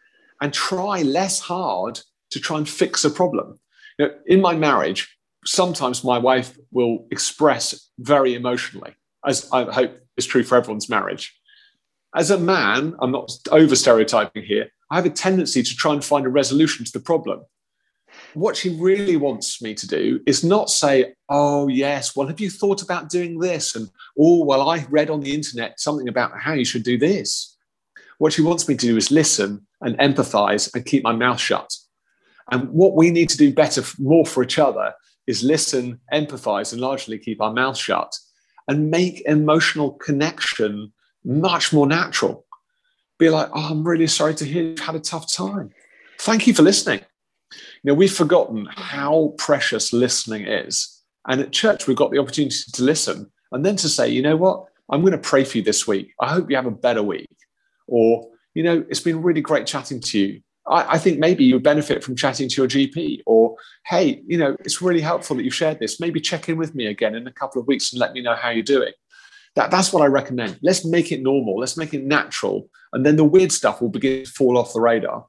[0.42, 3.60] and try less hard to try and fix a problem.
[3.98, 5.17] You know, in my marriage,
[5.48, 8.94] sometimes my wife will express very emotionally,
[9.26, 11.36] as I hope is true for everyone's marriage.
[12.16, 16.04] As a man, I'm not over stereotyping here, I have a tendency to try and
[16.04, 17.44] find a resolution to the problem.
[18.34, 22.50] What she really wants me to do is not say, Oh, yes, well, have you
[22.50, 23.76] thought about doing this?
[23.76, 27.58] And, Oh, well, I read on the internet something about how you should do this.
[28.18, 31.76] What she wants me to do is listen and empathize and keep my mouth shut.
[32.50, 34.94] And what we need to do better, more for each other,
[35.28, 38.18] is listen, empathize, and largely keep our mouth shut
[38.68, 40.92] and make emotional connection
[41.24, 42.46] much more natural.
[43.20, 45.72] Be like, oh, I'm really sorry to hear you've had a tough time.
[46.20, 47.02] Thank you for listening.
[47.52, 51.02] You know, we've forgotten how precious listening is.
[51.28, 54.38] And at church, we've got the opportunity to listen and then to say, you know
[54.38, 54.66] what?
[54.90, 56.14] I'm going to pray for you this week.
[56.22, 57.28] I hope you have a better week.
[57.88, 60.42] Or, you know, it's been really great chatting to you.
[60.70, 63.56] I, I think maybe you benefit from chatting to your GP or,
[63.86, 66.00] hey, you know, it's really helpful that you've shared this.
[66.00, 68.36] Maybe check in with me again in a couple of weeks and let me know
[68.36, 68.94] how you're doing.
[69.56, 70.60] That, that's what I recommend.
[70.62, 71.60] Let's make it normal.
[71.60, 72.70] Let's make it natural.
[72.94, 75.26] And then the weird stuff will begin to fall off the radar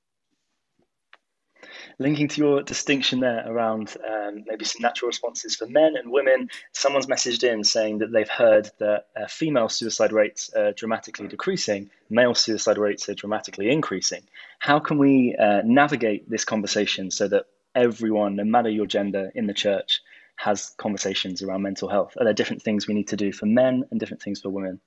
[1.99, 6.49] linking to your distinction there around um, maybe some natural responses for men and women,
[6.73, 11.91] someone's messaged in saying that they've heard that uh, female suicide rates are dramatically decreasing,
[12.09, 14.23] male suicide rates are dramatically increasing.
[14.61, 19.47] How can we uh, navigate this conversation so that everyone, no matter your gender in
[19.47, 20.01] the church,
[20.37, 22.17] has conversations around mental health?
[22.19, 24.81] Are there different things we need to do for men and different things for women?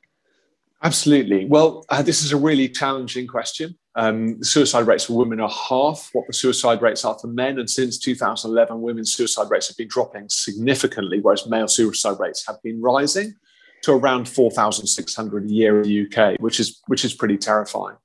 [0.84, 1.46] Absolutely.
[1.46, 3.78] Well, uh, this is a really challenging question.
[3.96, 7.60] Um, suicide rates for women are half what the suicide rates are for men.
[7.60, 12.62] And since 2011, women's suicide rates have been dropping significantly, whereas male suicide rates have
[12.64, 13.36] been rising
[13.84, 17.98] to around 4,600 a year in the UK, which is, which is pretty terrifying.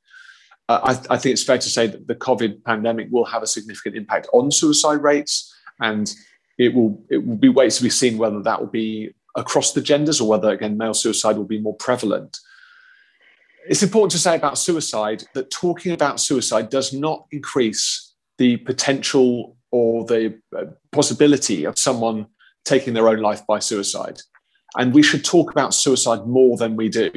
[0.68, 3.47] Uh, I, I think it's fair to say that the COVID pandemic will have a
[3.47, 5.55] significant impact on suicide rates.
[5.81, 6.12] And
[6.59, 9.83] it will, it will be ways to be seen whether that will be across the
[9.83, 12.39] genders or whether, again, male suicide will be more prevalent
[13.69, 19.57] it's important to say about suicide that talking about suicide does not increase the potential
[19.71, 22.27] or the uh, possibility of someone
[22.64, 24.21] taking their own life by suicide.
[24.77, 27.11] And we should talk about suicide more than we do.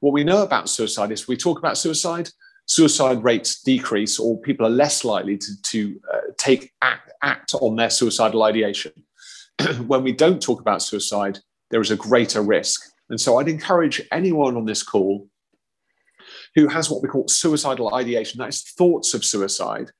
[0.00, 2.30] What we know about suicide is we talk about suicide,
[2.66, 7.76] suicide rates decrease, or people are less likely to, to uh, take act, act on
[7.76, 8.92] their suicidal ideation.
[9.86, 11.38] when we don't talk about suicide,
[11.70, 12.80] there is a greater risk.
[13.10, 15.28] And so I'd encourage anyone on this call
[16.54, 19.90] who has what we call suicidal ideation, that is thoughts of suicide,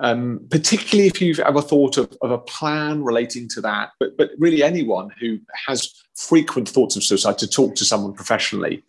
[0.00, 4.30] um, particularly if you've ever thought of, of, a plan relating to that, but, but
[4.38, 8.84] really anyone who has frequent thoughts of suicide to talk to someone professionally,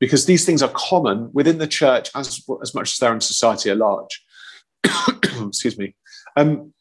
[0.00, 3.70] because these things are common within the church as, as much as they're in society
[3.70, 4.24] at large.
[5.46, 5.94] Excuse me.
[6.36, 6.72] Um,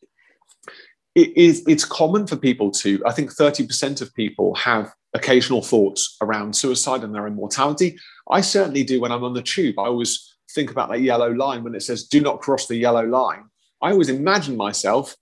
[1.15, 6.15] it is, it's common for people to, I think 30% of people have occasional thoughts
[6.21, 7.97] around suicide and their immortality.
[8.29, 9.79] I certainly do when I'm on the tube.
[9.79, 13.05] I always think about that yellow line when it says, do not cross the yellow
[13.05, 13.43] line
[13.81, 15.15] I always imagine myself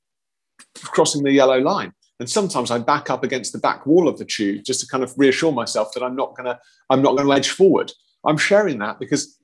[0.83, 1.93] crossing the yellow line.
[2.19, 5.03] And sometimes I back up against the back wall of the tube just to kind
[5.03, 7.91] of reassure myself that I'm not gonna I'm not gonna edge forward.
[8.25, 9.37] I'm sharing that because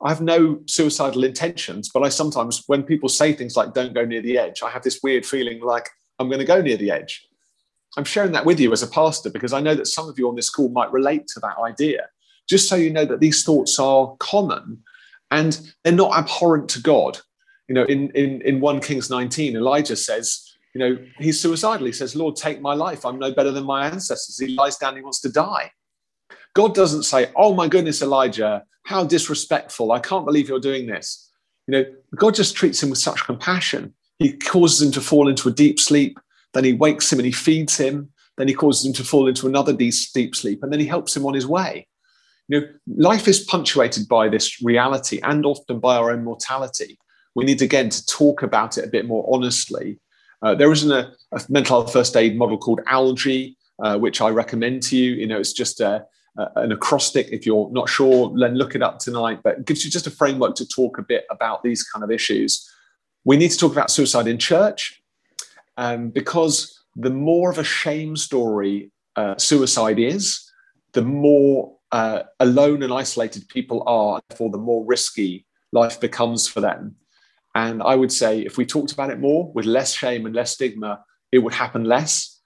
[0.00, 4.04] I have no suicidal intentions, but I sometimes when people say things like don't go
[4.04, 5.88] near the edge, I have this weird feeling like
[6.20, 7.26] I'm going to go near the edge.
[7.96, 10.28] I'm sharing that with you as a pastor because I know that some of you
[10.28, 12.06] on this call might relate to that idea.
[12.48, 14.82] Just so you know that these thoughts are common
[15.30, 17.18] and they're not abhorrent to God
[17.72, 21.86] you know, in, in, in 1 Kings 19, Elijah says, you know, he's suicidal.
[21.86, 23.06] He says, Lord, take my life.
[23.06, 24.38] I'm no better than my ancestors.
[24.38, 25.70] He lies down, he wants to die.
[26.54, 29.92] God doesn't say, oh my goodness, Elijah, how disrespectful.
[29.92, 31.30] I can't believe you're doing this.
[31.66, 31.84] You know,
[32.16, 33.94] God just treats him with such compassion.
[34.18, 36.18] He causes him to fall into a deep sleep.
[36.52, 38.10] Then he wakes him and he feeds him.
[38.36, 40.62] Then he causes him to fall into another deep, deep sleep.
[40.62, 41.86] And then he helps him on his way.
[42.52, 46.98] You know, life is punctuated by this reality and often by our own mortality
[47.34, 49.98] we need again to talk about it a bit more honestly.
[50.42, 54.28] Uh, there isn't a, a, mental health first aid model called ALGEE, uh, which I
[54.28, 55.12] recommend to you.
[55.12, 56.04] You know, it's just a,
[56.36, 57.28] a, an acrostic.
[57.30, 59.40] If you're not sure, then look it up tonight.
[59.44, 62.10] But it gives you just a framework to talk a bit about these kind of
[62.10, 62.68] issues.
[63.24, 65.00] We need to talk about suicide in church
[65.76, 70.50] um, because the more of a shame story uh, suicide is,
[70.92, 76.60] the more uh, alone and isolated people are, therefore, the more risky life becomes for
[76.60, 76.96] them.
[77.54, 80.52] And I would say if we talked about it more with less shame and less
[80.52, 82.40] stigma, it would happen less.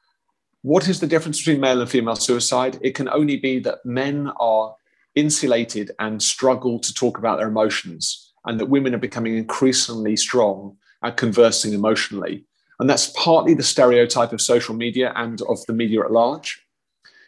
[0.62, 2.78] What is the difference between male and female suicide?
[2.82, 4.74] It can only be that men are
[5.14, 10.76] insulated and struggle to talk about their emotions, and that women are becoming increasingly strong
[11.03, 12.44] at conversing emotionally.
[12.78, 16.65] And that's partly the stereotype of social media and of the media at large.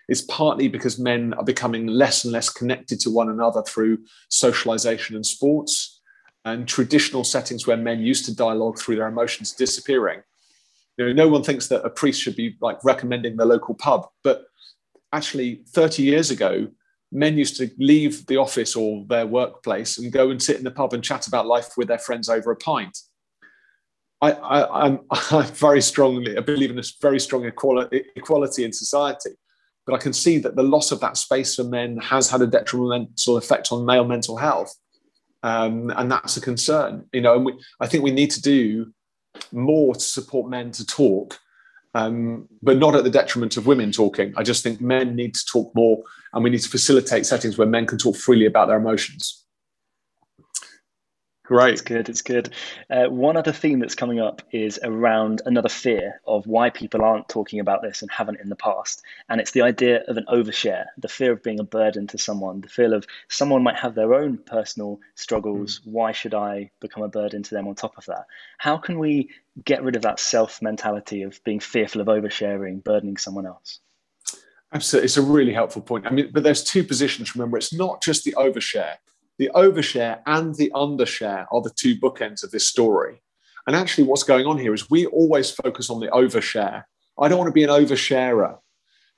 [0.09, 3.99] It's partly because men are becoming less and less connected to one another through
[4.31, 6.01] socialization and sports
[6.45, 10.23] and traditional settings where men used to dialogue through their emotions disappearing.
[10.97, 14.07] You know, no one thinks that a priest should be like recommending the local pub,
[14.25, 14.47] but
[15.13, 16.69] actually, 30 years ago,
[17.11, 20.71] men used to leave the office or their workplace and go and sit in the
[20.71, 22.99] pub and chat about life with their friends over a pint.
[24.21, 28.73] I, I, I'm, I'm very strongly, I believe in a very strong equality, equality in
[28.73, 29.31] society.
[29.89, 32.47] But I can see that the loss of that space for men has had a
[32.47, 34.77] detrimental effect on male mental health
[35.43, 37.07] um, and that's a concern.
[37.13, 38.93] You know, and we, I think we need to do
[39.53, 41.39] more to support men to talk,
[41.95, 44.33] um, but not at the detriment of women talking.
[44.37, 47.69] I just think men need to talk more, and we need to facilitate settings where
[47.69, 49.45] men can talk freely about their emotions.
[51.49, 51.73] Great.
[51.73, 52.11] It's good.
[52.11, 52.53] It's good.
[52.91, 57.27] Uh, one other theme that's coming up is around another fear of why people aren't
[57.31, 59.01] talking about this and haven't in the past.
[59.31, 62.61] And it's the idea of an overshare, the fear of being a burden to someone,
[62.61, 65.79] the fear of someone might have their own personal struggles.
[65.79, 65.93] Mm.
[65.93, 68.27] Why should I become a burden to them on top of that?
[68.59, 69.31] How can we
[69.65, 73.79] get rid of that self mentality of being fearful of oversharing, burdening someone else?
[74.75, 75.07] Absolutely.
[75.07, 76.07] It's a really helpful point.
[76.07, 77.35] I mean, but there's two positions.
[77.35, 78.97] Remember, it's not just the overshare
[79.39, 83.23] the overshare and the undershare are the two bookends of this story.
[83.67, 86.85] And actually, what's going on here is we always focus on the overshare.
[87.21, 88.59] I don't want to be an oversharer.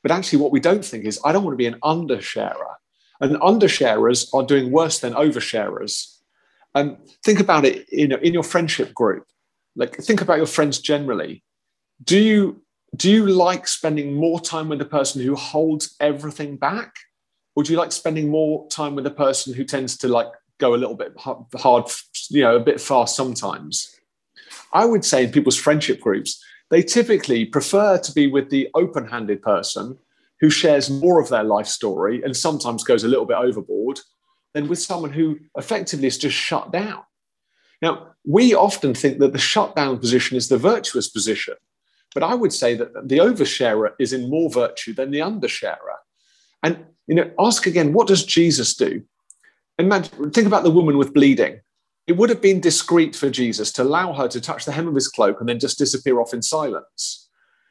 [0.03, 2.75] But actually, what we don't think is, I don't want to be an undersharer.
[3.21, 6.17] And undersharers are doing worse than oversharers.
[6.75, 9.25] And think about it know, in your friendship group.
[9.77, 11.45] Like, think about your friends generally.
[12.03, 12.63] Do you,
[12.97, 16.95] do you like spending more time with the person who holds everything back?
[17.61, 20.81] Would you like spending more time with a person who tends to like go a
[20.81, 21.91] little bit hard,
[22.31, 24.01] you know, a bit fast sometimes?
[24.73, 29.07] I would say in people's friendship groups, they typically prefer to be with the open
[29.07, 29.99] handed person
[30.41, 34.01] who shares more of their life story and sometimes goes a little bit overboard
[34.55, 37.03] than with someone who effectively is just shut down.
[37.83, 41.57] Now, we often think that the shutdown position is the virtuous position,
[42.15, 45.99] but I would say that the oversharer is in more virtue than the undersharer.
[46.63, 49.03] And you know, ask again, what does Jesus do?
[49.81, 51.61] Imagine, think about the woman with bleeding.
[52.07, 54.95] It would have been discreet for Jesus to allow her to touch the hem of
[54.95, 57.29] his cloak and then just disappear off in silence.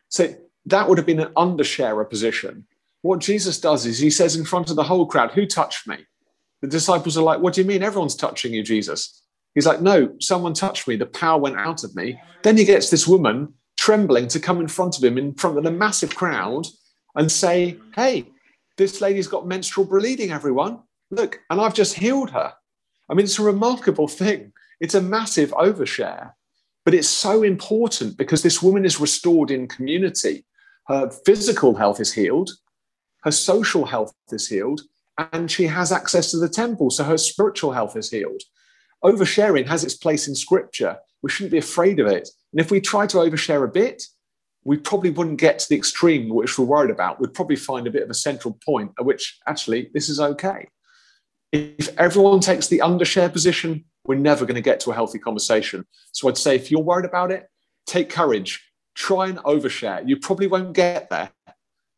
[0.10, 0.36] So
[0.66, 2.66] that would have been an undersharer position.
[3.02, 6.00] What Jesus does is he says in front of the whole crowd, Who touched me?
[6.62, 7.82] The disciples are like, What do you mean?
[7.82, 9.24] Everyone's touching you, Jesus.
[9.56, 10.98] He's like, no, someone touched me.
[10.98, 12.20] The power went out of me.
[12.44, 15.66] Then he gets this woman trembling to come in front of him in front of
[15.66, 16.68] a massive crowd
[17.16, 18.28] and say, hey,
[18.80, 20.80] this lady's got menstrual bleeding, everyone.
[21.12, 22.54] Look, and I've just healed her.
[23.10, 24.54] I mean, it's a remarkable thing.
[24.80, 26.32] It's a massive overshare,
[26.86, 30.46] but it's so important because this woman is restored in community.
[30.88, 32.52] Her physical health is healed,
[33.24, 34.82] her social health is healed,
[35.34, 36.90] and she has access to the temple.
[36.90, 38.42] So her spiritual health is healed.
[39.04, 40.98] Oversharing has its place in scripture.
[41.22, 42.30] We shouldn't be afraid of it.
[42.54, 44.04] And if we try to overshare a bit,
[44.64, 47.20] we probably wouldn't get to the extreme which we're worried about.
[47.20, 50.68] We'd probably find a bit of a central point at which actually this is okay.
[51.52, 55.86] If everyone takes the undershare position, we're never going to get to a healthy conversation.
[56.12, 57.48] So I'd say if you're worried about it,
[57.88, 58.64] take courage.
[58.96, 60.08] Try and overshare.
[60.08, 61.32] You probably won't get there.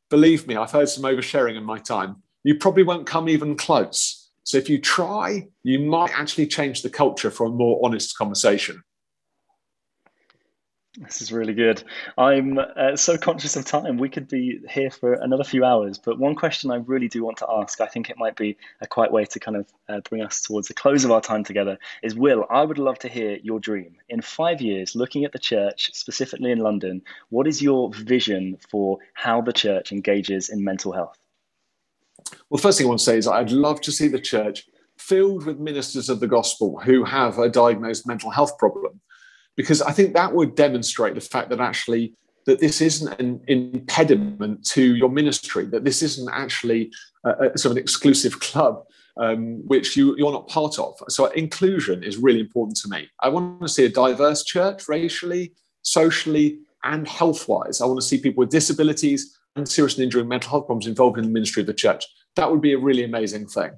[0.09, 2.18] Believe me, I've heard some oversharing in my time.
[2.43, 4.30] You probably won't come even close.
[4.43, 8.84] So if you try, you might actually change the culture for a more honest conversation.
[10.97, 11.81] This is really good.
[12.17, 13.97] I'm uh, so conscious of time.
[13.97, 17.37] We could be here for another few hours, but one question I really do want
[17.37, 20.21] to ask, I think it might be a quiet way to kind of uh, bring
[20.21, 23.37] us towards the close of our time together, is Will, I would love to hear
[23.41, 23.95] your dream.
[24.09, 28.97] In five years, looking at the church, specifically in London, what is your vision for
[29.13, 31.17] how the church engages in mental health?
[32.49, 34.65] Well, first thing I want to say is I'd love to see the church
[34.97, 38.99] filled with ministers of the gospel who have a diagnosed mental health problem
[39.55, 44.65] because I think that would demonstrate the fact that actually that this isn't an impediment
[44.65, 46.91] to your ministry, that this isn't actually
[47.23, 48.83] a, a sort of an exclusive club
[49.17, 50.95] um, which you, you're not part of.
[51.09, 53.07] So inclusion is really important to me.
[53.19, 57.81] I want to see a diverse church, racially, socially, and health-wise.
[57.81, 61.17] I want to see people with disabilities and serious and injury mental health problems involved
[61.17, 62.05] in the ministry of the church.
[62.37, 63.71] That would be a really amazing thing.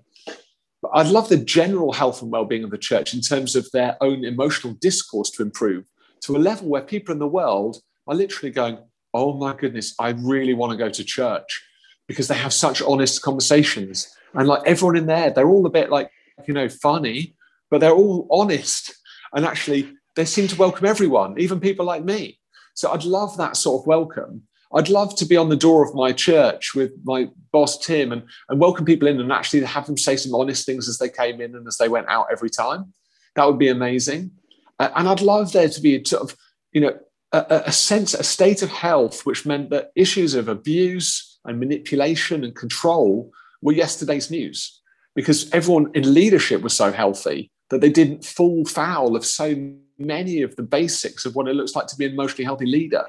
[0.94, 4.26] I'd love the general health and well-being of the church in terms of their own
[4.26, 5.86] emotional discourse to improve
[6.22, 8.78] to a level where people in the world are literally going,
[9.14, 11.64] "Oh my goodness, I really want to go to church,"
[12.08, 15.90] because they have such honest conversations, and like everyone in there, they're all a bit
[15.90, 16.10] like
[16.48, 17.36] you know funny,
[17.70, 18.94] but they're all honest,
[19.34, 22.40] and actually they seem to welcome everyone, even people like me.
[22.76, 24.44] So I'd love that sort of welcome.
[24.76, 28.24] I'd love to be on the door of my church with my boss Tim and,
[28.50, 31.42] and welcome people in and actually have them say some honest things as they came
[31.42, 32.94] in and as they went out every time.
[33.36, 34.32] That would be amazing.
[34.80, 36.38] Uh, and I'd love there to be a sort of,
[36.72, 36.98] you know,
[37.32, 42.44] a, a sense, a state of health, which meant that issues of abuse and manipulation
[42.44, 44.82] and control were yesterday's news
[45.16, 49.56] because everyone in leadership was so healthy that they didn't fall foul of so
[49.98, 53.06] many of the basics of what it looks like to be an emotionally healthy leader.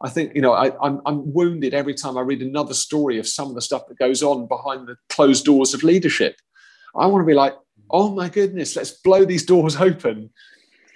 [0.00, 3.26] I think, you know, I, I'm, I'm wounded every time I read another story of
[3.26, 6.36] some of the stuff that goes on behind the closed doors of leadership.
[6.96, 7.54] I want to be like,
[7.90, 10.30] oh my goodness, let's blow these doors open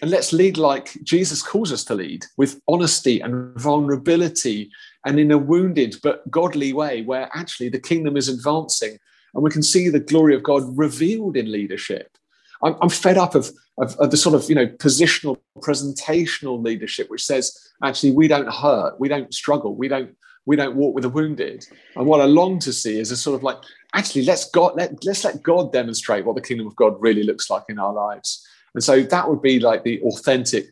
[0.01, 4.70] and let's lead like Jesus calls us to lead with honesty and vulnerability
[5.07, 8.99] and in a wounded but godly way where actually the kingdom is advancing
[9.35, 12.16] and we can see the glory of God revealed in leadership.
[12.62, 17.09] I'm, I'm fed up of, of, of, the sort of you know positional presentational leadership
[17.09, 20.14] which says actually we don't hurt we don't struggle we don't
[20.45, 21.64] we don't walk with the wounded.
[21.97, 23.59] And what i long to see is a sort of like
[23.95, 27.51] actually let's god let, let's let god demonstrate what the kingdom of god really looks
[27.51, 28.47] like in our lives.
[28.75, 30.66] And so that would be like the authentic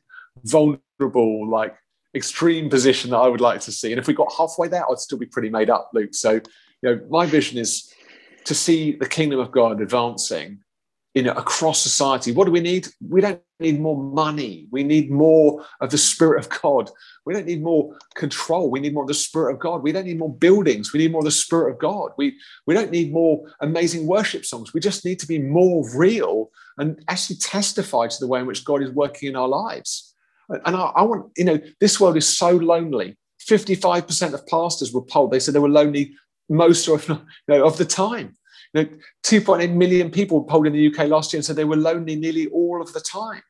[0.45, 1.77] vulnerable like
[2.15, 3.93] extreme position that i would like to see.
[3.93, 6.15] And if we got halfway there i'd still be pretty made up luke.
[6.15, 6.43] So you
[6.83, 7.93] know my vision is
[8.45, 10.59] to see the kingdom of god advancing
[11.15, 12.31] you know, across society.
[12.31, 12.89] What do we need?
[13.01, 14.69] We don't need more money.
[14.71, 16.91] We need more of the Spirit of God.
[17.27, 18.71] We don't need more control.
[18.71, 19.83] We need more of the Spirit of God.
[19.83, 20.93] We don't need more buildings.
[20.93, 22.13] We need more of the Spirit of God.
[22.17, 24.73] We, we don't need more amazing worship songs.
[24.73, 28.65] We just need to be more real and actually testify to the way in which
[28.65, 30.15] God is working in our lives.
[30.49, 33.17] And I, I want, you know, this world is so lonely.
[33.49, 35.33] 55% of pastors were polled.
[35.33, 36.13] They said they were lonely
[36.49, 36.99] most you
[37.49, 38.37] know, of the time.
[38.73, 38.89] You know,
[39.25, 42.47] 2.8 million people polled in the UK last year and said they were lonely nearly
[42.49, 43.43] all of the time.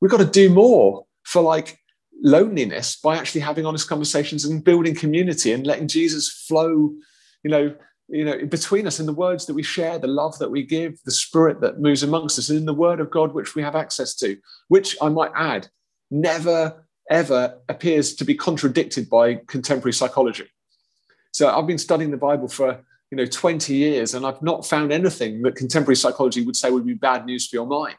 [0.00, 1.78] We've got to do more for like
[2.22, 6.92] loneliness by actually having honest conversations and building community and letting Jesus flow,
[7.42, 7.74] you know,
[8.08, 11.02] you know, between us in the words that we share, the love that we give,
[11.04, 13.74] the spirit that moves amongst us, and in the word of God which we have
[13.74, 14.36] access to,
[14.68, 15.68] which I might add,
[16.10, 20.46] never ever appears to be contradicted by contemporary psychology.
[21.32, 24.92] So I've been studying the Bible for you know 20 years and i've not found
[24.92, 27.96] anything that contemporary psychology would say would be bad news for your mind.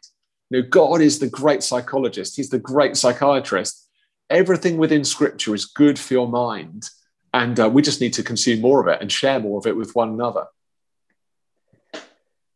[0.50, 2.36] You know god is the great psychologist.
[2.36, 3.88] He's the great psychiatrist.
[4.30, 6.90] Everything within scripture is good for your mind
[7.34, 9.76] and uh, we just need to consume more of it and share more of it
[9.76, 10.46] with one another.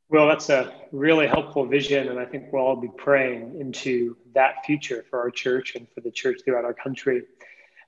[0.10, 4.65] Well, that's a really helpful vision, and I think we'll all be praying into that
[4.65, 7.23] future for our church and for the church throughout our country.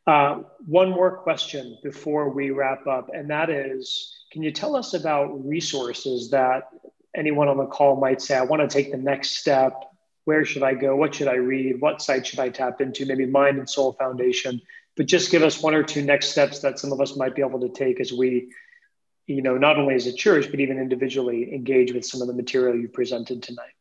[0.08, 4.96] Uh, one more question before we wrap up, and that is can you tell us
[4.96, 6.70] about resources that
[7.16, 9.74] anyone on the call might say, I want to take the next step?
[10.26, 10.96] Where should I go?
[10.96, 11.80] What should I read?
[11.80, 13.06] What site should I tap into?
[13.06, 14.60] Maybe Mind and Soul Foundation.
[14.98, 17.44] But just give us one or two next steps that some of us might be
[17.44, 18.50] able to take as we
[19.28, 22.34] you know, not only as a church, but even individually engage with some of the
[22.34, 23.72] material you presented tonight.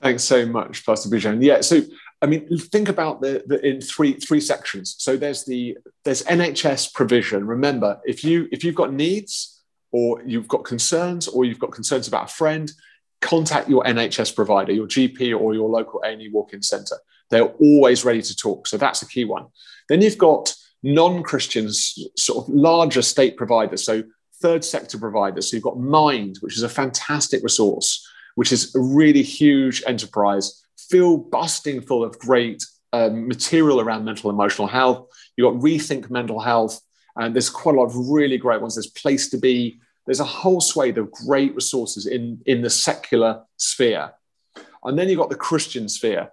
[0.00, 1.42] Thanks so much, Pastor Bijan.
[1.42, 1.80] Yeah, so
[2.22, 4.94] I mean, think about the, the in three three sections.
[4.98, 7.46] So there's the there's NHS provision.
[7.46, 9.59] Remember, if you if you've got needs
[9.92, 12.72] or you've got concerns or you've got concerns about a friend,
[13.20, 16.96] contact your NHS provider, your GP or your local A&E walk-in centre.
[17.30, 18.66] They're always ready to talk.
[18.66, 19.46] So that's a key one.
[19.88, 23.84] Then you've got non-Christians, sort of larger state providers.
[23.84, 24.02] So
[24.40, 25.50] third sector providers.
[25.50, 30.64] So you've got Mind, which is a fantastic resource, which is a really huge enterprise,
[30.78, 35.06] filled busting full of great um, material around mental emotional health.
[35.36, 36.80] You've got Rethink Mental Health,
[37.20, 38.74] and there's quite a lot of really great ones.
[38.74, 39.78] There's Place to Be.
[40.06, 44.12] There's a whole swathe of great resources in, in the secular sphere.
[44.82, 46.30] And then you've got the Christian sphere.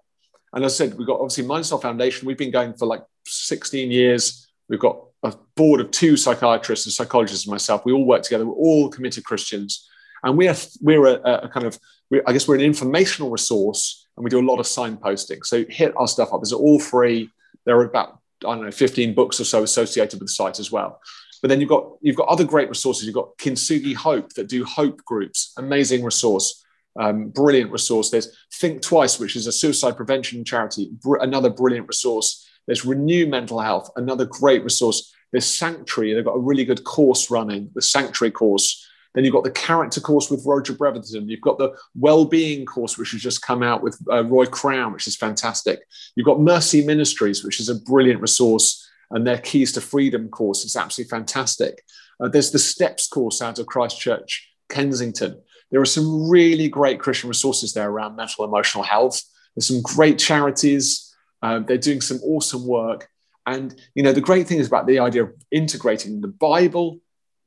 [0.54, 2.26] And as I said, we've got obviously Mind Soul Foundation.
[2.26, 4.48] We've been going for like 16 years.
[4.70, 7.84] We've got a board of two psychiatrists and psychologists and myself.
[7.84, 8.46] We all work together.
[8.46, 9.90] We're all committed Christians,
[10.24, 11.78] and we are we're a, a kind of
[12.26, 15.46] I guess we're an informational resource, and we do a lot of signposting.
[15.46, 16.42] So hit our stuff up.
[16.42, 17.30] It's all free.
[17.66, 20.72] There are about I don't know 15 books or so associated with the site as
[20.72, 21.02] well.
[21.42, 23.06] But then you've got you've got other great resources.
[23.06, 25.54] You've got Kintsugi Hope that do hope groups.
[25.58, 26.64] Amazing resource.
[27.00, 28.10] Um, brilliant resource.
[28.10, 30.90] There's Think Twice, which is a suicide prevention charity.
[31.04, 32.48] Br- another brilliant resource.
[32.66, 35.14] There's Renew Mental Health, another great resource.
[35.32, 38.86] There's Sanctuary, they've got a really good course running, the Sanctuary course.
[39.18, 41.28] Then you've got the character course with Roger Brevington.
[41.28, 45.08] You've got the well-being course, which has just come out with uh, Roy Crowne, which
[45.08, 45.80] is fantastic.
[46.14, 50.64] You've got Mercy Ministries, which is a brilliant resource, and their Keys to Freedom course
[50.66, 51.84] is absolutely fantastic.
[52.20, 55.42] Uh, there's the Steps course out of Christchurch, Kensington.
[55.72, 59.24] There are some really great Christian resources there around mental emotional health.
[59.56, 61.12] There's some great charities.
[61.42, 63.10] Um, they're doing some awesome work.
[63.48, 67.00] And, you know, the great thing is about the idea of integrating the Bible,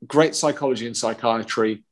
[0.07, 1.83] great psychology and psychiatry,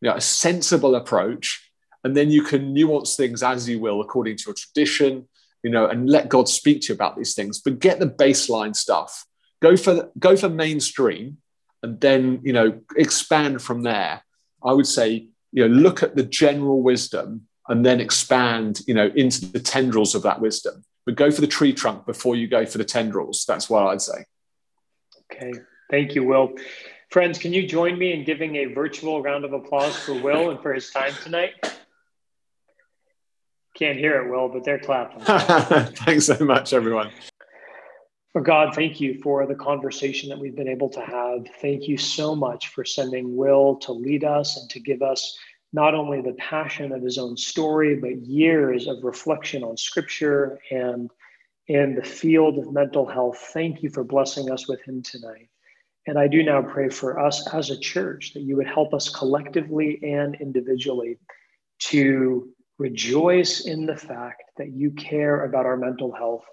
[0.00, 1.70] you know, a sensible approach,
[2.04, 5.28] and then you can nuance things as you will according to your tradition,
[5.62, 7.60] you know, and let God speak to you about these things.
[7.60, 9.26] But get the baseline stuff.
[9.60, 11.38] Go for go for mainstream,
[11.82, 14.22] and then you know expand from there.
[14.62, 19.10] I would say you know look at the general wisdom and then expand you know
[19.14, 22.66] into the tendrils of that wisdom but go for the tree trunk before you go
[22.66, 23.46] for the tendrils.
[23.48, 24.26] That's what I'd say.
[25.32, 25.54] Okay.
[25.90, 26.52] Thank you, Will.
[27.10, 30.60] Friends, can you join me in giving a virtual round of applause for Will and
[30.60, 31.52] for his time tonight?
[33.74, 35.20] Can't hear it, Will, but they're clapping.
[36.04, 37.10] Thanks so much, everyone.
[38.32, 41.46] For God, thank you for the conversation that we've been able to have.
[41.62, 45.38] Thank you so much for sending Will to lead us and to give us
[45.72, 51.10] not only the passion of his own story, but years of reflection on scripture and
[51.68, 53.38] in the field of mental health.
[53.52, 55.48] Thank you for blessing us with him tonight.
[56.08, 59.10] And I do now pray for us as a church that you would help us
[59.10, 61.18] collectively and individually
[61.90, 62.48] to
[62.78, 66.46] rejoice in the fact that you care about our mental health.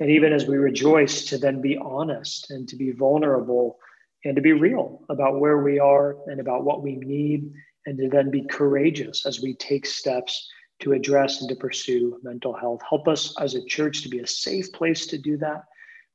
[0.00, 3.76] And even as we rejoice, to then be honest and to be vulnerable
[4.24, 7.52] and to be real about where we are and about what we need
[7.84, 10.48] and to then be courageous as we take steps
[10.80, 12.80] to address and to pursue mental health.
[12.88, 15.64] Help us as a church to be a safe place to do that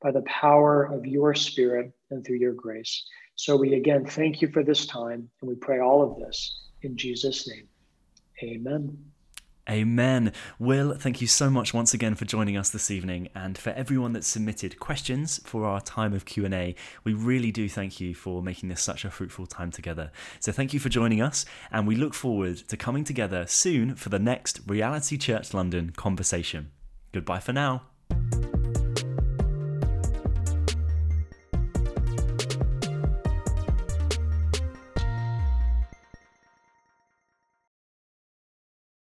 [0.02, 3.06] by the power of your spirit and through your grace.
[3.36, 6.98] So we again thank you for this time and we pray all of this in
[6.98, 7.68] Jesus' name.
[8.44, 8.98] Amen.
[9.70, 10.34] Amen.
[10.58, 14.14] Will, thank you so much once again for joining us this evening and for everyone
[14.14, 16.74] that submitted questions for our time of Q&A.
[17.04, 20.12] We really do thank you for making this such a fruitful time together.
[20.40, 24.10] So thank you for joining us and we look forward to coming together soon for
[24.10, 26.72] the next Reality Church London conversation.
[27.12, 27.84] Goodbye for now.